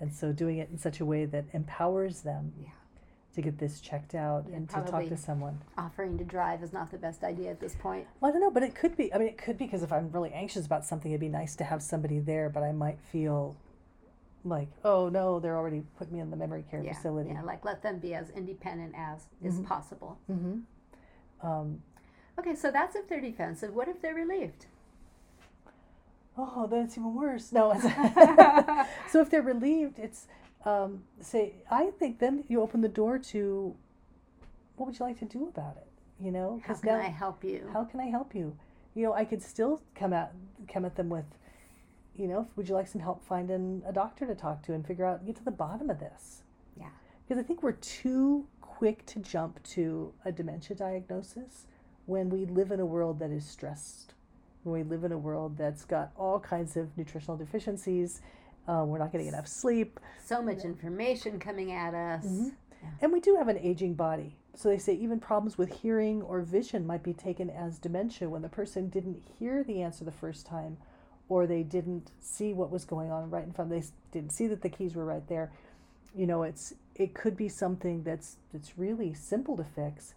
And 0.00 0.12
so 0.14 0.32
doing 0.32 0.58
it 0.58 0.70
in 0.70 0.78
such 0.78 1.00
a 1.00 1.04
way 1.04 1.24
that 1.26 1.44
empowers 1.52 2.20
them 2.22 2.52
Yeah. 2.60 2.68
To 3.34 3.40
get 3.42 3.58
this 3.58 3.80
checked 3.80 4.14
out 4.14 4.44
Yeah, 4.48 4.56
and 4.56 4.68
to 4.70 4.82
talk 4.82 5.06
to 5.08 5.16
someone. 5.16 5.58
Offering 5.78 6.18
to 6.18 6.24
drive 6.24 6.62
is 6.62 6.72
not 6.72 6.90
the 6.90 6.98
best 6.98 7.24
idea 7.24 7.50
at 7.50 7.60
this 7.60 7.74
point. 7.74 8.06
Well, 8.20 8.30
I 8.30 8.32
don't 8.32 8.42
know, 8.42 8.50
but 8.50 8.62
it 8.62 8.74
could 8.74 8.96
be. 8.96 9.12
I 9.14 9.18
mean, 9.18 9.28
it 9.28 9.38
could 9.38 9.56
be 9.58 9.64
because 9.64 9.82
if 9.82 9.92
I'm 9.92 10.10
really 10.12 10.32
anxious 10.32 10.66
about 10.66 10.84
something, 10.84 11.10
it'd 11.10 11.20
be 11.20 11.28
nice 11.28 11.56
to 11.56 11.64
have 11.64 11.82
somebody 11.82 12.18
there, 12.18 12.48
but 12.50 12.62
I 12.62 12.72
might 12.72 12.98
feel 13.10 13.56
like, 14.44 14.68
oh 14.84 15.08
no, 15.08 15.38
they're 15.40 15.56
already 15.56 15.82
put 15.98 16.10
me 16.10 16.18
in 16.20 16.30
the 16.30 16.36
memory 16.36 16.64
care 16.70 16.82
Yeah, 16.82 16.94
facility. 16.94 17.30
yeah, 17.30 17.42
like 17.42 17.64
let 17.64 17.82
them 17.82 17.98
be 17.98 18.14
as 18.14 18.28
independent 18.30 18.92
as 18.96 19.26
is 19.42 19.60
Mhm. 19.60 19.66
possible. 19.66 20.18
Mm-hmm. 20.30 21.46
Um, 21.46 21.82
Okay, 22.38 22.54
so 22.54 22.70
that's 22.70 22.96
if 22.96 23.08
they're 23.08 23.20
defensive. 23.20 23.74
What 23.74 23.88
if 23.88 24.00
they're 24.00 24.14
relieved? 24.14 24.64
oh, 26.36 26.66
then 26.66 26.84
it's 26.84 26.96
even 26.96 27.14
worse. 27.14 27.52
No. 27.52 27.72
so 29.10 29.20
if 29.20 29.30
they're 29.30 29.42
relieved, 29.42 29.98
it's 29.98 30.26
um, 30.64 31.02
say 31.20 31.54
I 31.70 31.90
think 31.98 32.18
then 32.18 32.44
you 32.48 32.62
open 32.62 32.80
the 32.80 32.88
door 32.88 33.18
to 33.18 33.74
what 34.76 34.86
would 34.86 34.98
you 34.98 35.04
like 35.04 35.18
to 35.20 35.24
do 35.24 35.48
about 35.48 35.76
it? 35.76 35.86
You 36.22 36.30
know, 36.30 36.60
How 36.64 36.74
can 36.74 36.88
now- 36.98 37.00
I 37.00 37.08
help 37.08 37.44
you? 37.44 37.68
how 37.72 37.84
can 37.84 38.00
I 38.00 38.06
help 38.06 38.34
you? 38.34 38.56
You 38.94 39.04
know, 39.04 39.12
I 39.14 39.24
could 39.24 39.42
still 39.42 39.80
come 39.94 40.12
at 40.12 40.32
come 40.68 40.84
at 40.84 40.96
them 40.96 41.08
with, 41.08 41.24
you 42.14 42.28
know, 42.28 42.46
would 42.56 42.68
you 42.68 42.74
like 42.74 42.86
some 42.88 43.00
help 43.00 43.24
finding 43.24 43.82
a 43.86 43.92
doctor 43.92 44.26
to 44.26 44.34
talk 44.34 44.62
to 44.64 44.72
and 44.74 44.86
figure 44.86 45.04
out 45.04 45.24
get 45.26 45.36
to 45.36 45.44
the 45.44 45.50
bottom 45.50 45.90
of 45.90 45.98
this? 45.98 46.42
Yeah. 46.78 46.90
Because 47.26 47.42
I 47.42 47.46
think 47.46 47.62
we're 47.62 47.72
too 47.72 48.46
quick 48.60 49.04
to 49.06 49.18
jump 49.20 49.62
to 49.64 50.12
a 50.24 50.32
dementia 50.32 50.76
diagnosis 50.76 51.66
when 52.06 52.28
we 52.30 52.44
live 52.46 52.70
in 52.72 52.80
a 52.80 52.86
world 52.86 53.18
that 53.20 53.30
is 53.30 53.46
stressed, 53.46 54.14
when 54.64 54.72
we 54.74 54.82
live 54.82 55.04
in 55.04 55.12
a 55.12 55.18
world 55.18 55.56
that's 55.56 55.84
got 55.84 56.10
all 56.16 56.38
kinds 56.40 56.76
of 56.76 56.96
nutritional 56.98 57.36
deficiencies. 57.36 58.20
Uh, 58.68 58.84
we're 58.86 58.98
not 58.98 59.10
getting 59.12 59.26
enough 59.26 59.46
sleep. 59.48 59.98
So 60.24 60.40
much 60.42 60.64
information 60.64 61.38
coming 61.38 61.72
at 61.72 61.94
us. 61.94 62.24
Mhm. 62.24 62.52
And 63.00 63.12
we 63.12 63.20
do 63.20 63.36
have 63.36 63.48
an 63.48 63.58
aging 63.58 63.94
body. 63.94 64.36
So 64.54 64.68
they 64.68 64.78
say 64.78 64.94
even 64.94 65.18
problems 65.18 65.56
with 65.56 65.72
hearing 65.72 66.20
or 66.22 66.40
vision 66.42 66.86
might 66.86 67.02
be 67.02 67.12
taken 67.12 67.48
as 67.50 67.78
dementia 67.78 68.28
when 68.28 68.42
the 68.42 68.48
person 68.48 68.88
didn't 68.88 69.22
hear 69.38 69.64
the 69.64 69.82
answer 69.82 70.04
the 70.04 70.12
first 70.12 70.46
time 70.46 70.76
or 71.28 71.46
they 71.46 71.62
didn't 71.62 72.10
see 72.20 72.52
what 72.52 72.70
was 72.70 72.84
going 72.84 73.10
on 73.10 73.30
right 73.30 73.44
in 73.44 73.52
front. 73.52 73.72
Of 73.72 73.80
they 73.80 73.88
didn't 74.20 74.32
see 74.32 74.46
that 74.48 74.60
the 74.62 74.68
keys 74.68 74.94
were 74.94 75.04
right 75.04 75.26
there. 75.28 75.50
You 76.14 76.26
know, 76.26 76.42
it's 76.42 76.74
it 76.94 77.14
could 77.14 77.36
be 77.36 77.48
something 77.48 78.02
that's 78.02 78.36
that's 78.52 78.76
really 78.78 79.14
simple 79.14 79.56
to 79.56 79.64
fix, 79.64 80.14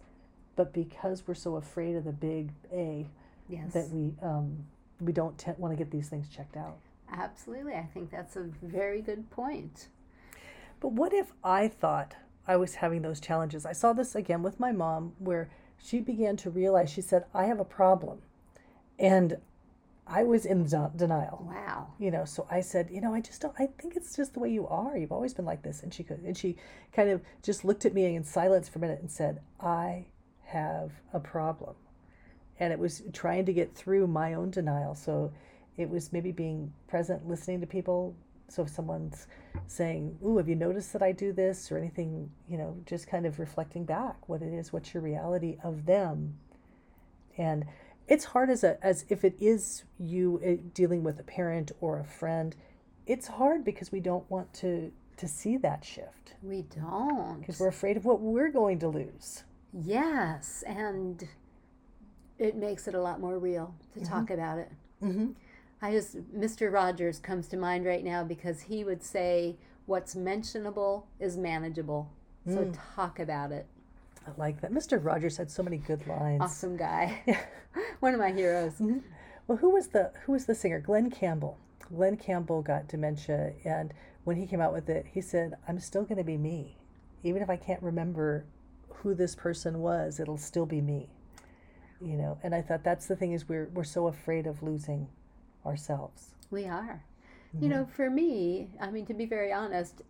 but 0.54 0.72
because 0.74 1.26
we're 1.26 1.34
so 1.34 1.56
afraid 1.56 1.96
of 1.96 2.04
the 2.04 2.12
big 2.12 2.50
A 2.72 3.06
Yes. 3.48 3.72
that 3.72 3.88
we 3.90 4.14
um, 4.22 4.66
we 5.00 5.12
don't 5.12 5.38
te- 5.38 5.52
want 5.56 5.72
to 5.72 5.76
get 5.76 5.90
these 5.90 6.08
things 6.08 6.28
checked 6.28 6.56
out. 6.56 6.76
Absolutely. 7.10 7.74
I 7.74 7.88
think 7.92 8.10
that's 8.10 8.36
a 8.36 8.48
very 8.62 9.00
good 9.00 9.30
point. 9.30 9.88
But 10.80 10.92
what 10.92 11.12
if 11.12 11.32
I 11.42 11.68
thought 11.68 12.14
I 12.46 12.56
was 12.56 12.76
having 12.76 13.02
those 13.02 13.20
challenges? 13.20 13.64
I 13.64 13.72
saw 13.72 13.92
this 13.92 14.14
again 14.14 14.42
with 14.42 14.60
my 14.60 14.72
mom 14.72 15.12
where 15.18 15.50
she 15.78 16.00
began 16.00 16.36
to 16.38 16.50
realize, 16.50 16.90
she 16.90 17.00
said, 17.00 17.24
I 17.34 17.44
have 17.44 17.60
a 17.60 17.64
problem. 17.64 18.22
And 18.98 19.38
I 20.06 20.22
was 20.22 20.46
in 20.46 20.64
denial. 20.64 21.44
Wow. 21.52 21.88
You 21.98 22.10
know, 22.12 22.24
so 22.24 22.46
I 22.50 22.60
said, 22.60 22.90
you 22.90 23.00
know, 23.00 23.12
I 23.12 23.20
just 23.20 23.40
don't. 23.40 23.54
I 23.58 23.66
think 23.66 23.96
it's 23.96 24.14
just 24.14 24.34
the 24.34 24.40
way 24.40 24.50
you 24.50 24.66
are. 24.68 24.96
You've 24.96 25.12
always 25.12 25.34
been 25.34 25.44
like 25.44 25.62
this, 25.62 25.82
and 25.82 25.92
she 25.92 26.04
could, 26.04 26.20
and 26.20 26.36
she 26.36 26.56
kind 26.92 27.10
of 27.10 27.22
just 27.42 27.64
looked 27.64 27.84
at 27.84 27.92
me 27.92 28.14
in 28.14 28.22
silence 28.22 28.68
for 28.68 28.78
a 28.78 28.82
minute 28.82 29.00
and 29.00 29.10
said, 29.10 29.40
"I 29.60 30.06
have 30.44 30.92
a 31.12 31.18
problem," 31.18 31.74
and 32.60 32.72
it 32.72 32.78
was 32.78 33.02
trying 33.12 33.46
to 33.46 33.52
get 33.52 33.74
through 33.74 34.06
my 34.06 34.34
own 34.34 34.50
denial. 34.50 34.94
So 34.94 35.32
it 35.76 35.88
was 35.90 36.12
maybe 36.12 36.32
being 36.32 36.72
present, 36.88 37.26
listening 37.28 37.60
to 37.60 37.66
people. 37.66 38.14
So 38.48 38.62
if 38.62 38.68
someone's 38.70 39.26
saying, 39.66 40.18
"Ooh, 40.24 40.36
have 40.36 40.48
you 40.48 40.54
noticed 40.54 40.92
that 40.92 41.02
I 41.02 41.12
do 41.12 41.32
this?" 41.32 41.70
or 41.72 41.78
anything, 41.78 42.30
you 42.48 42.56
know, 42.56 42.76
just 42.86 43.06
kind 43.08 43.26
of 43.26 43.38
reflecting 43.38 43.84
back 43.84 44.28
what 44.28 44.40
it 44.42 44.52
is, 44.52 44.72
what's 44.72 44.94
your 44.94 45.02
reality 45.02 45.58
of 45.64 45.86
them, 45.86 46.38
and 47.36 47.64
it's 48.08 48.24
hard 48.26 48.50
as 48.50 48.62
a 48.62 48.78
as 48.84 49.04
if 49.08 49.24
it 49.24 49.34
is 49.40 49.82
you 49.98 50.40
uh, 50.46 50.62
dealing 50.74 51.02
with 51.02 51.18
a 51.18 51.24
parent 51.24 51.72
or 51.80 51.98
a 51.98 52.04
friend 52.04 52.54
it's 53.06 53.28
hard 53.28 53.64
because 53.64 53.90
we 53.92 54.00
don't 54.00 54.28
want 54.30 54.52
to 54.52 54.92
to 55.16 55.26
see 55.28 55.56
that 55.56 55.84
shift 55.84 56.34
We 56.42 56.62
don't. 56.62 57.40
because 57.40 57.58
we're 57.58 57.68
afraid 57.68 57.96
of 57.96 58.04
what 58.04 58.20
we're 58.20 58.50
going 58.50 58.78
to 58.80 58.88
lose 58.88 59.44
Yes, 59.72 60.62
and 60.66 61.26
it 62.38 62.56
makes 62.56 62.86
it 62.88 62.94
a 62.94 63.00
lot 63.00 63.20
more 63.20 63.38
real 63.38 63.74
to 63.94 64.04
talk 64.04 64.30
about 64.30 64.58
it. 64.58 64.70
mm-hmm. 65.02 65.32
I 65.82 65.92
just, 65.92 66.16
Mr. 66.34 66.72
Rogers 66.72 67.18
comes 67.18 67.48
to 67.48 67.56
mind 67.56 67.84
right 67.84 68.04
now 68.04 68.24
because 68.24 68.62
he 68.62 68.82
would 68.84 69.02
say, 69.02 69.56
What's 69.86 70.16
mentionable 70.16 71.06
is 71.20 71.36
manageable. 71.36 72.10
So 72.48 72.64
Mm. 72.64 72.78
talk 72.94 73.18
about 73.18 73.52
it. 73.52 73.66
i 74.26 74.30
like 74.36 74.60
that 74.60 74.72
mr 74.72 75.04
rogers 75.04 75.36
had 75.36 75.50
so 75.50 75.62
many 75.62 75.76
good 75.78 76.06
lines 76.06 76.40
Awesome 76.42 76.76
guy. 76.76 77.22
Yeah. 77.26 77.40
One 78.00 78.14
of 78.14 78.20
my 78.20 78.32
heroes. 78.32 78.80
well 79.46 79.58
who 79.58 79.70
was 79.70 79.88
the 79.88 80.12
who 80.24 80.32
was 80.32 80.46
the 80.46 80.54
singer 80.54 80.80
Glen 80.80 81.10
Campbell 81.10 81.58
Glen 81.88 82.16
Campbell 82.16 82.62
got 82.62 82.88
dementia 82.88 83.52
and 83.64 83.92
when 84.24 84.36
he 84.36 84.46
came 84.46 84.60
out 84.60 84.72
with 84.72 84.88
it 84.88 85.06
he 85.12 85.20
said 85.20 85.54
i'm 85.68 85.78
still 85.78 86.02
going 86.02 86.18
to 86.18 86.24
be 86.24 86.36
me 86.36 86.76
even 87.22 87.42
if 87.42 87.50
i 87.50 87.56
can't 87.56 87.82
remember 87.82 88.44
who 88.88 89.14
this 89.14 89.34
person 89.36 89.80
was 89.80 90.18
it'll 90.20 90.38
still 90.38 90.66
be 90.66 90.80
me 90.80 91.08
you 92.00 92.16
know 92.16 92.38
and 92.42 92.54
i 92.54 92.60
thought 92.62 92.82
that's 92.84 93.06
the 93.06 93.16
thing 93.16 93.32
is 93.32 93.48
we're 93.48 93.68
we're 93.74 93.84
so 93.84 94.06
afraid 94.08 94.46
of 94.46 94.62
losing 94.62 95.08
ourselves 95.66 96.34
We 96.50 96.66
are. 96.66 97.04
Mm-hmm. 97.54 97.62
You 97.62 97.68
know, 97.70 97.86
for 97.86 98.10
me, 98.10 98.70
I 98.80 98.90
mean, 98.90 99.06
to 99.06 99.14
be 99.14 99.26
very 99.26 99.52
honest, 99.52 100.02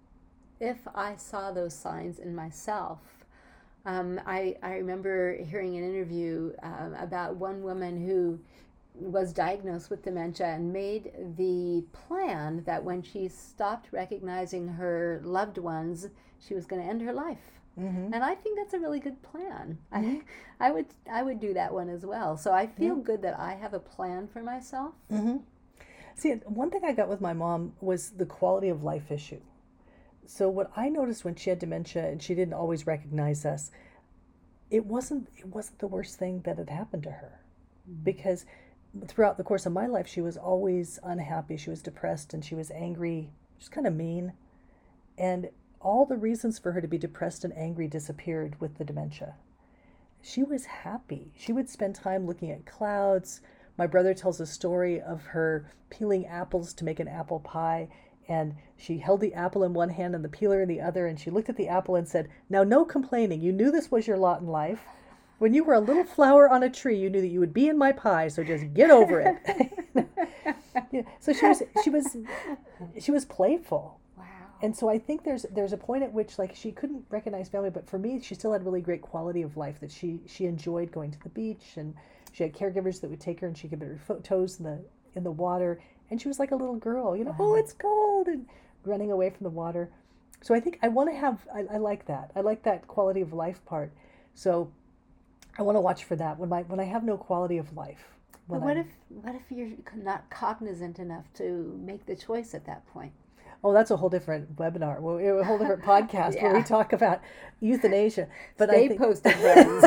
if 0.61 0.79
I 0.95 1.17
saw 1.17 1.53
those 1.53 1.75
signs 1.75 2.19
in 2.19 2.35
myself, 2.35 2.99
um, 3.85 4.21
I, 4.27 4.57
I 4.63 4.75
remember 4.75 5.37
hearing 5.45 5.77
an 5.77 5.85
interview 5.85 6.53
um, 6.63 6.95
about 6.99 7.37
one 7.37 7.63
woman 7.63 8.05
who 8.05 8.41
was 8.95 9.33
diagnosed 9.33 9.91
with 9.91 10.03
dementia 10.03 10.47
and 10.47 10.73
made 10.73 11.13
the 11.37 11.85
plan 11.93 12.63
that 12.65 12.83
when 12.83 13.03
she 13.03 13.29
stopped 13.29 13.89
recognizing 13.93 14.67
her 14.67 15.21
loved 15.23 15.59
ones, 15.59 16.09
she 16.41 16.55
was 16.55 16.67
going 16.67 16.83
to 16.83 16.89
end 16.89 17.03
her 17.03 17.13
life. 17.13 17.56
Mm-hmm. 17.79 18.13
And 18.13 18.25
I 18.25 18.35
think 18.35 18.59
that's 18.59 18.75
a 18.75 18.79
really 18.79 19.01
good 19.01 19.23
plan. 19.23 19.79
I, 19.93 20.23
I 20.61 20.71
would 20.71 20.87
I 21.11 21.23
would 21.23 21.41
do 21.41 21.55
that 21.55 21.73
one 21.73 21.89
as 21.89 22.05
well. 22.05 22.37
So 22.37 22.53
I 22.53 22.67
feel 22.67 22.97
good 22.97 23.23
that 23.23 23.39
I 23.39 23.55
have 23.55 23.75
a 23.75 23.81
plan 23.81 24.29
for 24.29 24.43
myself. 24.43 24.95
Mm-hmm. 25.13 25.39
See, 26.15 26.33
one 26.45 26.71
thing 26.71 26.81
I 26.85 26.93
got 26.93 27.09
with 27.09 27.21
my 27.21 27.35
mom 27.35 27.75
was 27.81 28.11
the 28.11 28.25
quality 28.25 28.71
of 28.71 28.83
life 28.83 29.11
issue. 29.11 29.41
So 30.27 30.49
what 30.49 30.71
I 30.75 30.89
noticed 30.89 31.25
when 31.25 31.35
she 31.35 31.51
had 31.51 31.59
dementia 31.59 32.07
and 32.07 32.23
she 32.23 32.35
didn't 32.35 32.55
always 32.55 32.87
recognize 32.87 33.45
us, 33.45 33.71
it 34.71 34.87
wasn't 34.87 35.29
it 35.37 35.47
wasn't 35.47 35.79
the 35.79 35.87
worst 35.87 36.19
thing 36.19 36.41
that 36.45 36.59
had 36.59 36.71
happened 36.71 37.05
to 37.05 37.11
her, 37.11 37.41
because 38.03 38.47
throughout 39.07 39.37
the 39.37 39.45
course 39.45 39.67
of 39.67 39.73
my 39.73 39.87
life 39.87 40.07
she 40.07 40.21
was 40.21 40.37
always 40.37 40.99
unhappy, 41.03 41.57
she 41.57 41.71
was 41.71 41.83
depressed, 41.83 42.35
and 42.35 42.45
she 42.45 42.55
was 42.55 42.71
angry, 42.71 43.31
just 43.59 43.71
kind 43.71 43.87
of 43.87 43.95
mean, 43.95 44.33
and 45.19 45.51
all 45.87 46.05
the 46.05 46.17
reasons 46.17 46.59
for 46.59 46.73
her 46.73 46.81
to 46.81 46.89
be 46.89 46.99
depressed 46.99 47.45
and 47.45 47.57
angry 47.57 47.87
disappeared 47.87 48.61
with 48.61 48.77
the 48.77 48.85
dementia. 48.85 49.37
She 50.21 50.43
was 50.43 50.65
happy. 50.65 51.31
She 51.37 51.53
would 51.53 51.71
spend 51.71 51.95
time 51.95 52.27
looking 52.27 52.51
at 52.51 52.67
clouds. 52.67 53.41
My 53.79 53.87
brother 53.87 54.13
tells 54.13 54.41
a 54.41 54.47
story 54.47 55.01
of 55.01 55.27
her 55.27 55.71
peeling 55.89 56.27
apples 56.27 56.75
to 56.75 56.85
make 56.85 56.99
an 56.99 57.07
apple 57.07 57.39
pie. 57.39 57.89
And 58.27 58.57
she 58.77 58.99
held 58.99 59.21
the 59.21 59.33
apple 59.33 59.63
in 59.63 59.75
one 59.75 59.91
hand 59.91 60.17
and 60.17 60.25
the 60.25 60.29
peeler 60.29 60.61
in 60.61 60.69
the 60.69 60.81
other. 60.81 61.07
And 61.07 61.21
she 61.21 61.31
looked 61.31 61.49
at 61.49 61.57
the 61.57 61.69
apple 61.69 61.95
and 61.95 62.09
said, 62.09 62.29
Now, 62.51 62.65
no 62.65 62.85
complaining. 62.85 63.41
You 63.41 63.53
knew 63.53 63.71
this 63.71 63.89
was 63.89 64.09
your 64.09 64.17
lot 64.17 64.41
in 64.41 64.49
life. 64.49 64.83
When 65.39 65.55
you 65.55 65.63
were 65.63 65.75
a 65.75 65.81
little 65.81 66.05
flower 66.05 66.49
on 66.49 66.65
a 66.65 66.71
tree, 66.71 66.99
you 66.99 67.11
knew 67.11 67.21
that 67.21 67.29
you 67.29 67.39
would 67.39 67.55
be 67.55 67.69
in 67.69 67.79
my 67.79 67.93
pie. 67.93 68.27
So 68.27 68.43
just 68.43 68.75
get 68.75 68.91
over 68.91 69.21
it. 69.21 70.07
So 71.21 71.33
she 71.33 71.47
was, 71.47 71.63
she 71.83 71.91
was, 71.91 72.17
she 72.99 73.11
was 73.11 73.25
playful. 73.25 74.01
And 74.63 74.75
so 74.77 74.89
I 74.89 74.99
think 74.99 75.25
there's 75.25 75.45
there's 75.53 75.73
a 75.73 75.77
point 75.77 76.03
at 76.03 76.13
which 76.13 76.39
like 76.39 76.55
she 76.55 76.73
couldn't 76.73 77.05
recognize 77.11 77.49
family, 77.49 77.71
but 77.71 77.89
for 77.89 77.99
me, 77.99 78.21
she 78.21 78.35
still 78.35 78.53
had 78.53 78.65
really 78.65 78.81
great 78.81 79.03
quality 79.03 79.43
of 79.43 79.57
life. 79.57 79.81
That 79.81 79.91
she 79.93 80.21
she 80.27 80.47
enjoyed 80.47 80.91
going 80.93 81.11
to 81.11 81.21
the 81.23 81.29
beach, 81.29 81.77
and 81.77 81.95
she 82.33 82.43
had 82.43 82.55
caregivers 82.55 83.01
that 83.01 83.11
would 83.11 83.21
take 83.21 83.41
her, 83.41 83.47
and 83.47 83.57
she 83.57 83.69
could 83.69 83.81
put 84.07 84.17
her 84.17 84.23
toes 84.23 84.59
in 84.59 84.65
the 84.65 84.81
in 85.15 85.25
the 85.25 85.31
water, 85.31 85.81
and 86.11 86.21
she 86.21 86.29
was 86.29 86.39
like 86.39 86.51
a 86.51 86.57
little 86.57 86.77
girl, 86.77 87.17
you 87.17 87.25
know. 87.25 87.35
Oh, 87.39 87.55
it's 87.55 87.73
cold, 87.73 88.29
and 88.29 88.47
running 88.85 89.11
away 89.11 89.31
from 89.31 89.45
the 89.45 89.51
water. 89.51 89.91
So 90.43 90.55
I 90.55 90.61
think 90.61 90.79
I 90.83 90.89
want 90.89 91.11
to 91.11 91.17
have 91.17 91.47
I, 91.55 91.65
I 91.75 91.77
like 91.79 92.07
that. 92.07 92.31
I 92.37 92.41
like 92.41 92.63
that 92.65 92.87
quality 92.87 93.21
of 93.21 93.33
life 93.33 93.65
part. 93.65 93.93
So 94.35 94.71
I 95.59 95.63
want 95.63 95.77
to 95.77 95.81
watch 95.81 96.05
for 96.05 96.17
that 96.17 96.39
when 96.39 96.49
my 96.49 96.63
when 96.63 96.81
I 96.81 96.85
have 96.85 97.05
no 97.05 97.17
quality 97.17 97.59
of 97.59 97.75
life. 97.77 98.09
But 98.49 98.61
what 98.61 98.77
I'm- 98.77 98.87
if 98.87 98.87
what 99.09 99.35
if 99.35 99.51
you're 99.51 99.73
not 99.97 100.29
cognizant 100.31 100.99
enough 100.99 101.33
to 101.35 101.79
make 101.83 102.07
the 102.07 102.15
choice 102.17 102.55
at 102.55 102.65
that 102.67 102.87
point? 102.87 103.13
Oh, 103.67 103.73
that's 103.73 103.91
a 103.91 103.97
whole 103.97 104.09
different 104.09 104.55
webinar, 104.55 105.01
well, 105.01 105.19
a 105.19 105.43
whole 105.43 105.59
different 105.59 105.83
podcast 105.93 106.41
where 106.41 106.55
we 106.55 106.63
talk 106.63 106.93
about 106.93 107.21
euthanasia. 107.59 108.29
But 108.57 108.69
Stay 108.69 108.85
I 108.85 108.89
think 108.89 109.01
posted, 109.01 109.35
friends. 109.41 109.85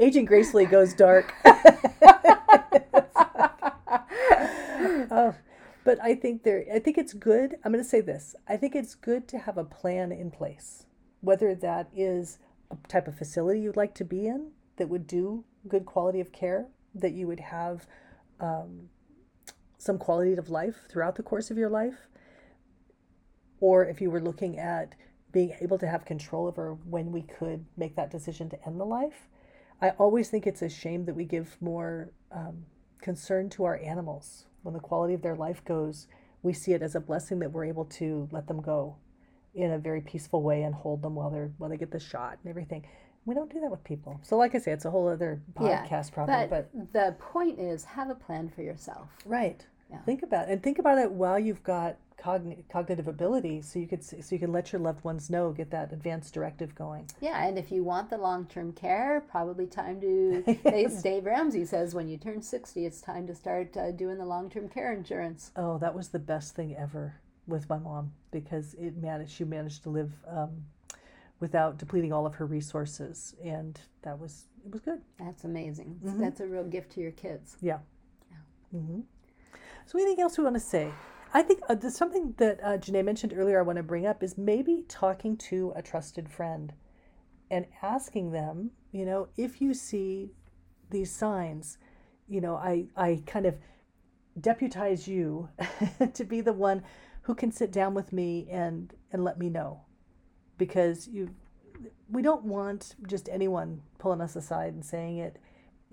Aging 0.00 0.24
Gracefully 0.24 0.66
goes 0.66 0.92
dark. 0.92 1.32
oh, 5.08 5.36
but 5.84 6.02
I 6.02 6.16
think 6.16 6.42
there 6.42 6.64
I 6.74 6.80
think 6.80 6.98
it's 6.98 7.12
good. 7.12 7.54
I'm 7.64 7.70
going 7.70 7.84
to 7.84 7.88
say 7.88 8.00
this. 8.00 8.34
I 8.48 8.56
think 8.56 8.74
it's 8.74 8.96
good 8.96 9.28
to 9.28 9.38
have 9.38 9.56
a 9.56 9.62
plan 9.64 10.10
in 10.10 10.32
place. 10.32 10.86
Whether 11.20 11.54
that 11.54 11.90
is 11.94 12.38
a 12.72 12.88
type 12.88 13.06
of 13.06 13.16
facility 13.16 13.60
you'd 13.60 13.76
like 13.76 13.94
to 13.94 14.04
be 14.04 14.26
in 14.26 14.50
that 14.78 14.88
would 14.88 15.06
do 15.06 15.44
good 15.68 15.86
quality 15.86 16.18
of 16.18 16.32
care, 16.32 16.66
that 16.92 17.12
you 17.12 17.28
would 17.28 17.38
have 17.38 17.86
um, 18.40 18.88
some 19.84 19.98
quality 19.98 20.32
of 20.34 20.48
life 20.48 20.86
throughout 20.88 21.16
the 21.16 21.22
course 21.22 21.50
of 21.50 21.58
your 21.58 21.70
life, 21.70 22.08
or 23.60 23.84
if 23.84 24.00
you 24.00 24.10
were 24.10 24.20
looking 24.20 24.58
at 24.58 24.94
being 25.34 25.54
able 25.60 25.76
to 25.78 25.86
have 25.86 26.04
control 26.04 26.46
over 26.46 26.74
when 26.88 27.10
we 27.10 27.22
could 27.22 27.66
make 27.76 27.96
that 27.96 28.10
decision 28.10 28.48
to 28.48 28.66
end 28.66 28.80
the 28.80 28.84
life. 28.84 29.28
I 29.82 29.90
always 29.90 30.30
think 30.30 30.46
it's 30.46 30.62
a 30.62 30.68
shame 30.68 31.04
that 31.06 31.14
we 31.14 31.24
give 31.24 31.56
more 31.60 32.12
um, 32.30 32.64
concern 33.02 33.50
to 33.50 33.64
our 33.64 33.76
animals 33.78 34.46
when 34.62 34.72
the 34.74 34.80
quality 34.80 35.12
of 35.12 35.22
their 35.22 35.34
life 35.34 35.62
goes. 35.64 36.06
We 36.42 36.52
see 36.52 36.72
it 36.72 36.82
as 36.82 36.94
a 36.94 37.00
blessing 37.00 37.40
that 37.40 37.50
we're 37.50 37.64
able 37.64 37.84
to 37.86 38.28
let 38.30 38.46
them 38.46 38.62
go 38.62 38.96
in 39.54 39.72
a 39.72 39.78
very 39.78 40.00
peaceful 40.00 40.42
way 40.42 40.62
and 40.62 40.74
hold 40.74 41.02
them 41.02 41.16
while 41.16 41.30
they're 41.30 41.50
while 41.58 41.68
they 41.68 41.76
get 41.76 41.90
the 41.90 42.00
shot 42.00 42.38
and 42.42 42.48
everything. 42.48 42.86
We 43.26 43.34
don't 43.34 43.52
do 43.52 43.60
that 43.60 43.70
with 43.70 43.82
people. 43.84 44.20
So, 44.22 44.36
like 44.36 44.54
I 44.54 44.58
say, 44.58 44.72
it's 44.72 44.84
a 44.84 44.90
whole 44.90 45.08
other 45.08 45.42
podcast 45.54 45.90
yeah, 45.90 46.02
probably. 46.12 46.46
But, 46.48 46.70
but 46.74 46.92
the 46.92 47.16
point 47.18 47.58
is, 47.58 47.84
have 47.84 48.10
a 48.10 48.14
plan 48.14 48.50
for 48.54 48.62
yourself. 48.62 49.08
right, 49.24 49.64
Yeah. 49.94 50.02
think 50.02 50.22
about 50.22 50.48
it 50.48 50.52
and 50.52 50.62
think 50.62 50.78
about 50.78 50.98
it 50.98 51.10
while 51.10 51.38
you've 51.38 51.62
got 51.62 51.96
cogn- 52.18 52.62
cognitive 52.68 53.06
ability, 53.08 53.60
so 53.62 53.78
you 53.78 53.86
could 53.86 54.02
so 54.04 54.16
you 54.30 54.38
can 54.38 54.52
let 54.52 54.72
your 54.72 54.80
loved 54.80 55.04
ones 55.04 55.30
know, 55.30 55.52
get 55.52 55.70
that 55.70 55.92
advanced 55.92 56.32
directive 56.34 56.74
going. 56.74 57.08
Yeah, 57.20 57.46
and 57.46 57.58
if 57.58 57.70
you 57.70 57.84
want 57.84 58.10
the 58.10 58.18
long 58.18 58.46
term 58.46 58.72
care, 58.72 59.22
probably 59.30 59.66
time 59.66 60.00
to. 60.00 60.44
Yes. 60.64 61.02
Dave 61.02 61.24
Ramsey 61.26 61.64
says 61.64 61.94
when 61.94 62.08
you 62.08 62.16
turn 62.16 62.42
60, 62.42 62.84
it's 62.86 63.00
time 63.00 63.26
to 63.26 63.34
start 63.34 63.76
uh, 63.76 63.90
doing 63.92 64.18
the 64.18 64.24
long 64.26 64.50
term 64.50 64.68
care 64.68 64.92
insurance. 64.92 65.52
Oh, 65.56 65.78
that 65.78 65.94
was 65.94 66.08
the 66.08 66.18
best 66.18 66.54
thing 66.54 66.74
ever 66.76 67.14
with 67.46 67.68
my 67.68 67.78
mom 67.78 68.12
because 68.30 68.74
it 68.74 68.96
managed. 68.96 69.32
She 69.32 69.44
managed 69.44 69.82
to 69.84 69.90
live 69.90 70.12
um, 70.28 70.64
without 71.40 71.78
depleting 71.78 72.12
all 72.12 72.26
of 72.26 72.34
her 72.36 72.46
resources, 72.46 73.34
and 73.44 73.78
that 74.02 74.18
was 74.18 74.46
it 74.64 74.72
was 74.72 74.80
good. 74.80 75.00
That's 75.18 75.44
amazing. 75.44 76.00
Mhm. 76.04 76.20
That's 76.20 76.40
a 76.40 76.46
real 76.46 76.64
gift 76.64 76.92
to 76.92 77.00
your 77.00 77.12
kids. 77.12 77.56
Yeah. 77.60 77.78
hmm 78.70 79.00
So, 79.86 79.98
anything 79.98 80.22
else 80.22 80.38
we 80.38 80.44
want 80.44 80.56
to 80.56 80.60
say? 80.60 80.90
I 81.32 81.42
think 81.42 81.60
uh, 81.68 81.74
there's 81.74 81.96
something 81.96 82.34
that 82.38 82.60
uh, 82.62 82.78
Janae 82.78 83.04
mentioned 83.04 83.34
earlier. 83.36 83.58
I 83.58 83.62
want 83.62 83.76
to 83.76 83.82
bring 83.82 84.06
up 84.06 84.22
is 84.22 84.38
maybe 84.38 84.84
talking 84.88 85.36
to 85.48 85.72
a 85.74 85.82
trusted 85.82 86.28
friend 86.28 86.72
and 87.50 87.66
asking 87.82 88.30
them, 88.30 88.70
you 88.92 89.04
know, 89.04 89.28
if 89.36 89.60
you 89.60 89.74
see 89.74 90.30
these 90.90 91.10
signs, 91.10 91.78
you 92.28 92.40
know, 92.40 92.56
I 92.56 92.86
I 92.96 93.22
kind 93.26 93.46
of 93.46 93.56
deputize 94.40 95.06
you 95.06 95.48
to 96.14 96.24
be 96.24 96.40
the 96.40 96.52
one 96.52 96.82
who 97.22 97.34
can 97.34 97.50
sit 97.52 97.72
down 97.72 97.94
with 97.94 98.12
me 98.12 98.46
and 98.50 98.92
and 99.12 99.24
let 99.24 99.38
me 99.38 99.50
know 99.50 99.82
because 100.58 101.08
you 101.08 101.30
we 102.08 102.22
don't 102.22 102.44
want 102.44 102.94
just 103.06 103.28
anyone 103.28 103.82
pulling 103.98 104.20
us 104.20 104.36
aside 104.36 104.72
and 104.72 104.84
saying 104.84 105.18
it 105.18 105.38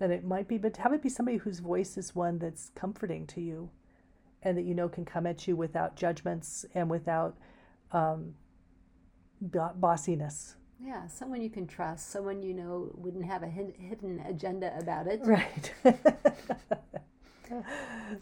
and 0.00 0.12
it 0.12 0.24
might 0.24 0.48
be 0.48 0.58
but 0.58 0.76
have 0.76 0.92
it 0.92 1.02
be 1.02 1.08
somebody 1.08 1.38
whose 1.38 1.58
voice 1.58 1.96
is 1.96 2.14
one 2.14 2.38
that's 2.38 2.70
comforting 2.74 3.26
to 3.26 3.40
you 3.40 3.70
and 4.44 4.56
that 4.56 4.64
you 4.64 4.74
know 4.74 4.88
can 4.88 5.04
come 5.04 5.26
at 5.26 5.46
you 5.46 5.56
without 5.56 5.96
judgments 5.96 6.64
and 6.74 6.90
without 6.90 7.36
um, 7.92 8.34
bossiness 9.42 10.54
Yeah, 10.80 11.06
someone 11.06 11.40
you 11.42 11.50
can 11.50 11.66
trust, 11.66 12.10
someone 12.10 12.42
you 12.42 12.54
know 12.54 12.90
wouldn't 12.94 13.24
have 13.24 13.42
a 13.42 13.48
hidden 13.48 14.20
agenda 14.26 14.76
about 14.78 15.06
it. 15.06 15.20
right 15.24 15.72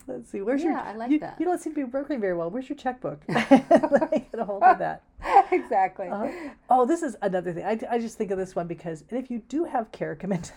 let's 0.09 0.31
see 0.31 0.41
where's 0.41 0.63
your 0.63 0.73
Yeah, 0.73 0.83
I 0.83 0.95
like 0.95 1.11
you, 1.11 1.19
that. 1.21 1.37
you 1.39 1.45
don't 1.47 1.61
seem 1.61 1.73
to 1.75 1.77
be 1.77 1.85
working 1.85 2.21
very 2.21 2.35
well 2.35 2.51
where's 2.51 2.69
your 2.69 2.77
checkbook 2.77 3.23
let 3.29 3.51
me 4.13 4.27
get 4.33 4.41
a 4.41 4.45
hold 4.45 4.63
of 4.63 4.79
that 4.79 5.03
exactly. 5.53 6.09
Uh-huh. 6.09 6.29
Oh, 6.69 6.87
this 6.87 7.03
is 7.03 7.17
another 7.23 7.53
thing. 7.53 7.65
I, 7.65 7.79
I 7.91 7.99
just 7.99 8.17
think 8.17 8.31
of 8.31 8.39
this 8.39 8.57
one 8.57 8.67
because, 8.67 9.05
and 9.11 9.19
if 9.23 9.31
you 9.31 9.39
do 9.49 9.65
have 9.65 9.93
care 9.93 10.17
come 10.17 10.33
into 10.33 10.53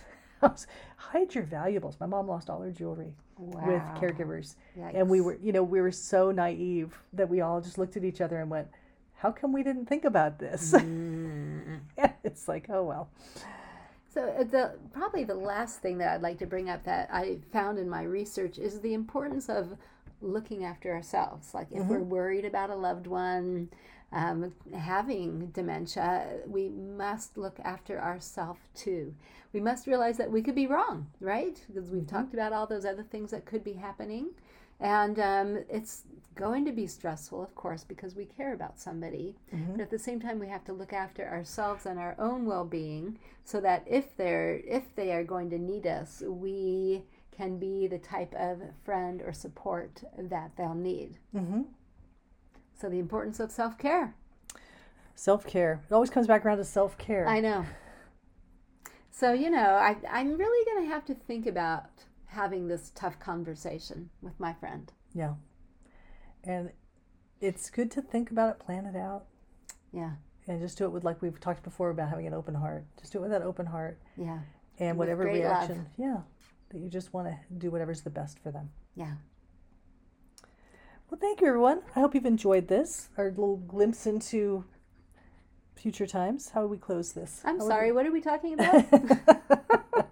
house, 0.48 0.66
hide 0.96 1.34
your 1.34 1.44
valuables. 1.44 1.96
My 2.00 2.06
mom 2.06 2.28
lost 2.28 2.50
all 2.50 2.60
her 2.60 2.70
jewelry 2.70 3.14
with 3.38 3.82
Wow. 3.82 3.94
caregivers. 4.00 4.54
And 4.94 5.08
we 5.08 5.20
were, 5.20 5.36
you 5.42 5.52
know, 5.52 5.62
we 5.62 5.80
were 5.80 5.90
so 5.90 6.30
naive 6.30 6.96
that 7.12 7.28
we 7.28 7.40
all 7.40 7.60
just 7.60 7.78
looked 7.78 7.96
at 7.96 8.04
each 8.04 8.20
other 8.20 8.40
and 8.40 8.50
went, 8.50 8.68
how 9.16 9.30
come 9.32 9.52
we 9.52 9.62
didn't 9.62 9.86
think 9.86 10.04
about 10.04 10.38
this? 10.38 10.72
Mm. 10.84 11.80
it's 12.24 12.46
like, 12.46 12.66
oh, 12.68 12.82
well. 12.84 13.08
So 14.12 14.22
uh, 14.38 14.44
the 14.44 14.74
probably 14.92 15.24
the 15.24 15.34
last 15.34 15.80
thing 15.80 15.98
that 15.98 16.14
I'd 16.14 16.22
like 16.22 16.38
to 16.38 16.46
bring 16.46 16.68
up 16.70 16.84
that 16.84 17.08
I 17.12 17.38
found 17.52 17.78
in 17.78 17.88
my 17.88 18.02
research 18.04 18.58
is 18.58 18.80
the 18.80 18.94
importance 18.94 19.48
of 19.48 19.76
looking 20.22 20.64
after 20.64 20.92
ourselves. 20.94 21.52
Like 21.52 21.66
if 21.72 21.84
we're 21.86 21.98
worried 21.98 22.44
about 22.44 22.70
a 22.70 22.76
loved 22.76 23.08
one 23.08 23.70
um, 24.14 24.52
having 24.72 25.46
dementia, 25.48 26.38
we 26.46 26.68
must 26.68 27.36
look 27.36 27.58
after 27.64 28.00
ourselves 28.00 28.60
too. 28.74 29.14
We 29.52 29.60
must 29.60 29.86
realize 29.86 30.16
that 30.18 30.30
we 30.30 30.42
could 30.42 30.54
be 30.54 30.66
wrong, 30.66 31.08
right? 31.20 31.60
Because 31.66 31.90
we've 31.90 32.06
talked 32.06 32.32
about 32.32 32.52
all 32.52 32.66
those 32.66 32.84
other 32.84 33.02
things 33.02 33.30
that 33.32 33.44
could 33.44 33.64
be 33.64 33.74
happening. 33.74 34.30
And 34.80 35.18
um, 35.20 35.58
it's 35.68 36.02
going 36.34 36.64
to 36.64 36.72
be 36.72 36.86
stressful, 36.86 37.42
of 37.42 37.54
course, 37.54 37.84
because 37.84 38.16
we 38.16 38.24
care 38.24 38.54
about 38.54 38.80
somebody. 38.80 39.36
But 39.72 39.80
at 39.80 39.90
the 39.90 39.98
same 39.98 40.20
time, 40.20 40.38
we 40.40 40.48
have 40.48 40.64
to 40.64 40.72
look 40.72 40.92
after 40.92 41.26
ourselves 41.28 41.86
and 41.86 41.98
our 41.98 42.16
own 42.18 42.44
well-being, 42.44 43.18
so 43.44 43.60
that 43.60 43.84
if 43.86 44.16
they're 44.16 44.60
if 44.66 44.94
they 44.96 45.12
are 45.12 45.24
going 45.24 45.50
to 45.50 45.58
need 45.58 45.86
us, 45.86 46.22
we 46.26 47.04
can 47.36 47.58
be 47.58 47.86
the 47.86 47.98
type 47.98 48.34
of 48.34 48.60
friend 48.84 49.22
or 49.22 49.32
support 49.32 50.02
that 50.18 50.50
they'll 50.56 50.74
need. 50.74 51.18
hmm 51.32 51.62
So 52.78 52.88
the 52.88 52.98
importance 52.98 53.40
of 53.40 53.50
self-care. 53.50 54.14
Self 55.14 55.46
care. 55.46 55.80
It 55.88 55.94
always 55.94 56.10
comes 56.10 56.26
back 56.26 56.44
around 56.44 56.58
to 56.58 56.64
self 56.64 56.98
care. 56.98 57.28
I 57.28 57.40
know. 57.40 57.64
So 59.10 59.32
you 59.32 59.48
know, 59.50 59.74
I 59.76 59.96
I'm 60.10 60.36
really 60.36 60.64
going 60.72 60.84
to 60.86 60.92
have 60.92 61.04
to 61.06 61.14
think 61.14 61.46
about 61.46 61.84
having 62.26 62.66
this 62.66 62.90
tough 62.96 63.20
conversation 63.20 64.10
with 64.20 64.38
my 64.40 64.52
friend. 64.54 64.92
Yeah. 65.14 65.34
And 66.42 66.70
it's 67.40 67.70
good 67.70 67.90
to 67.92 68.02
think 68.02 68.30
about 68.32 68.50
it, 68.50 68.58
plan 68.58 68.86
it 68.86 68.96
out, 68.96 69.26
Yeah, 69.92 70.12
and 70.48 70.60
just 70.60 70.76
do 70.76 70.84
it 70.84 70.90
with, 70.90 71.04
like 71.04 71.22
we've 71.22 71.38
talked 71.40 71.62
before 71.62 71.90
about 71.90 72.08
having 72.08 72.26
an 72.26 72.34
open 72.34 72.54
heart. 72.54 72.84
Just 73.00 73.12
do 73.12 73.18
it 73.18 73.22
with 73.22 73.30
that 73.30 73.42
open 73.42 73.66
heart. 73.66 73.98
yeah, 74.16 74.40
and 74.78 74.98
With 74.98 75.06
whatever 75.08 75.22
great 75.24 75.44
love. 75.44 75.68
reaction 75.68 75.86
yeah 75.96 76.18
that 76.70 76.80
you 76.80 76.88
just 76.88 77.14
want 77.14 77.28
to 77.28 77.36
do 77.56 77.70
whatever's 77.70 78.00
the 78.02 78.10
best 78.10 78.40
for 78.40 78.50
them 78.50 78.70
yeah. 78.96 79.12
Well 81.14 81.20
thank 81.20 81.40
you 81.40 81.46
everyone 81.46 81.80
i 81.94 82.00
hope 82.00 82.12
you've 82.12 82.26
enjoyed 82.26 82.66
this 82.66 83.08
our 83.16 83.30
little 83.30 83.58
glimpse 83.58 84.04
into 84.04 84.64
future 85.76 86.08
times 86.08 86.48
how 86.50 86.60
do 86.62 86.66
we 86.66 86.76
close 86.76 87.12
this 87.12 87.40
I'm 87.44 87.60
How 87.60 87.68
sorry. 87.68 87.92
we- 87.92 87.96
What 87.96 88.06
are 88.06 88.10
we 88.10 88.20
talking 88.20 88.54
about? 88.58 88.84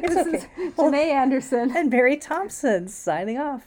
It's 0.00 0.14
this 0.14 0.26
okay. 0.26 0.36
is 0.62 0.74
Janae 0.74 1.10
Anderson. 1.12 1.76
and 1.76 1.88
mary 1.88 2.16
thompson 2.16 2.88
signing 2.88 3.38
off 3.38 3.66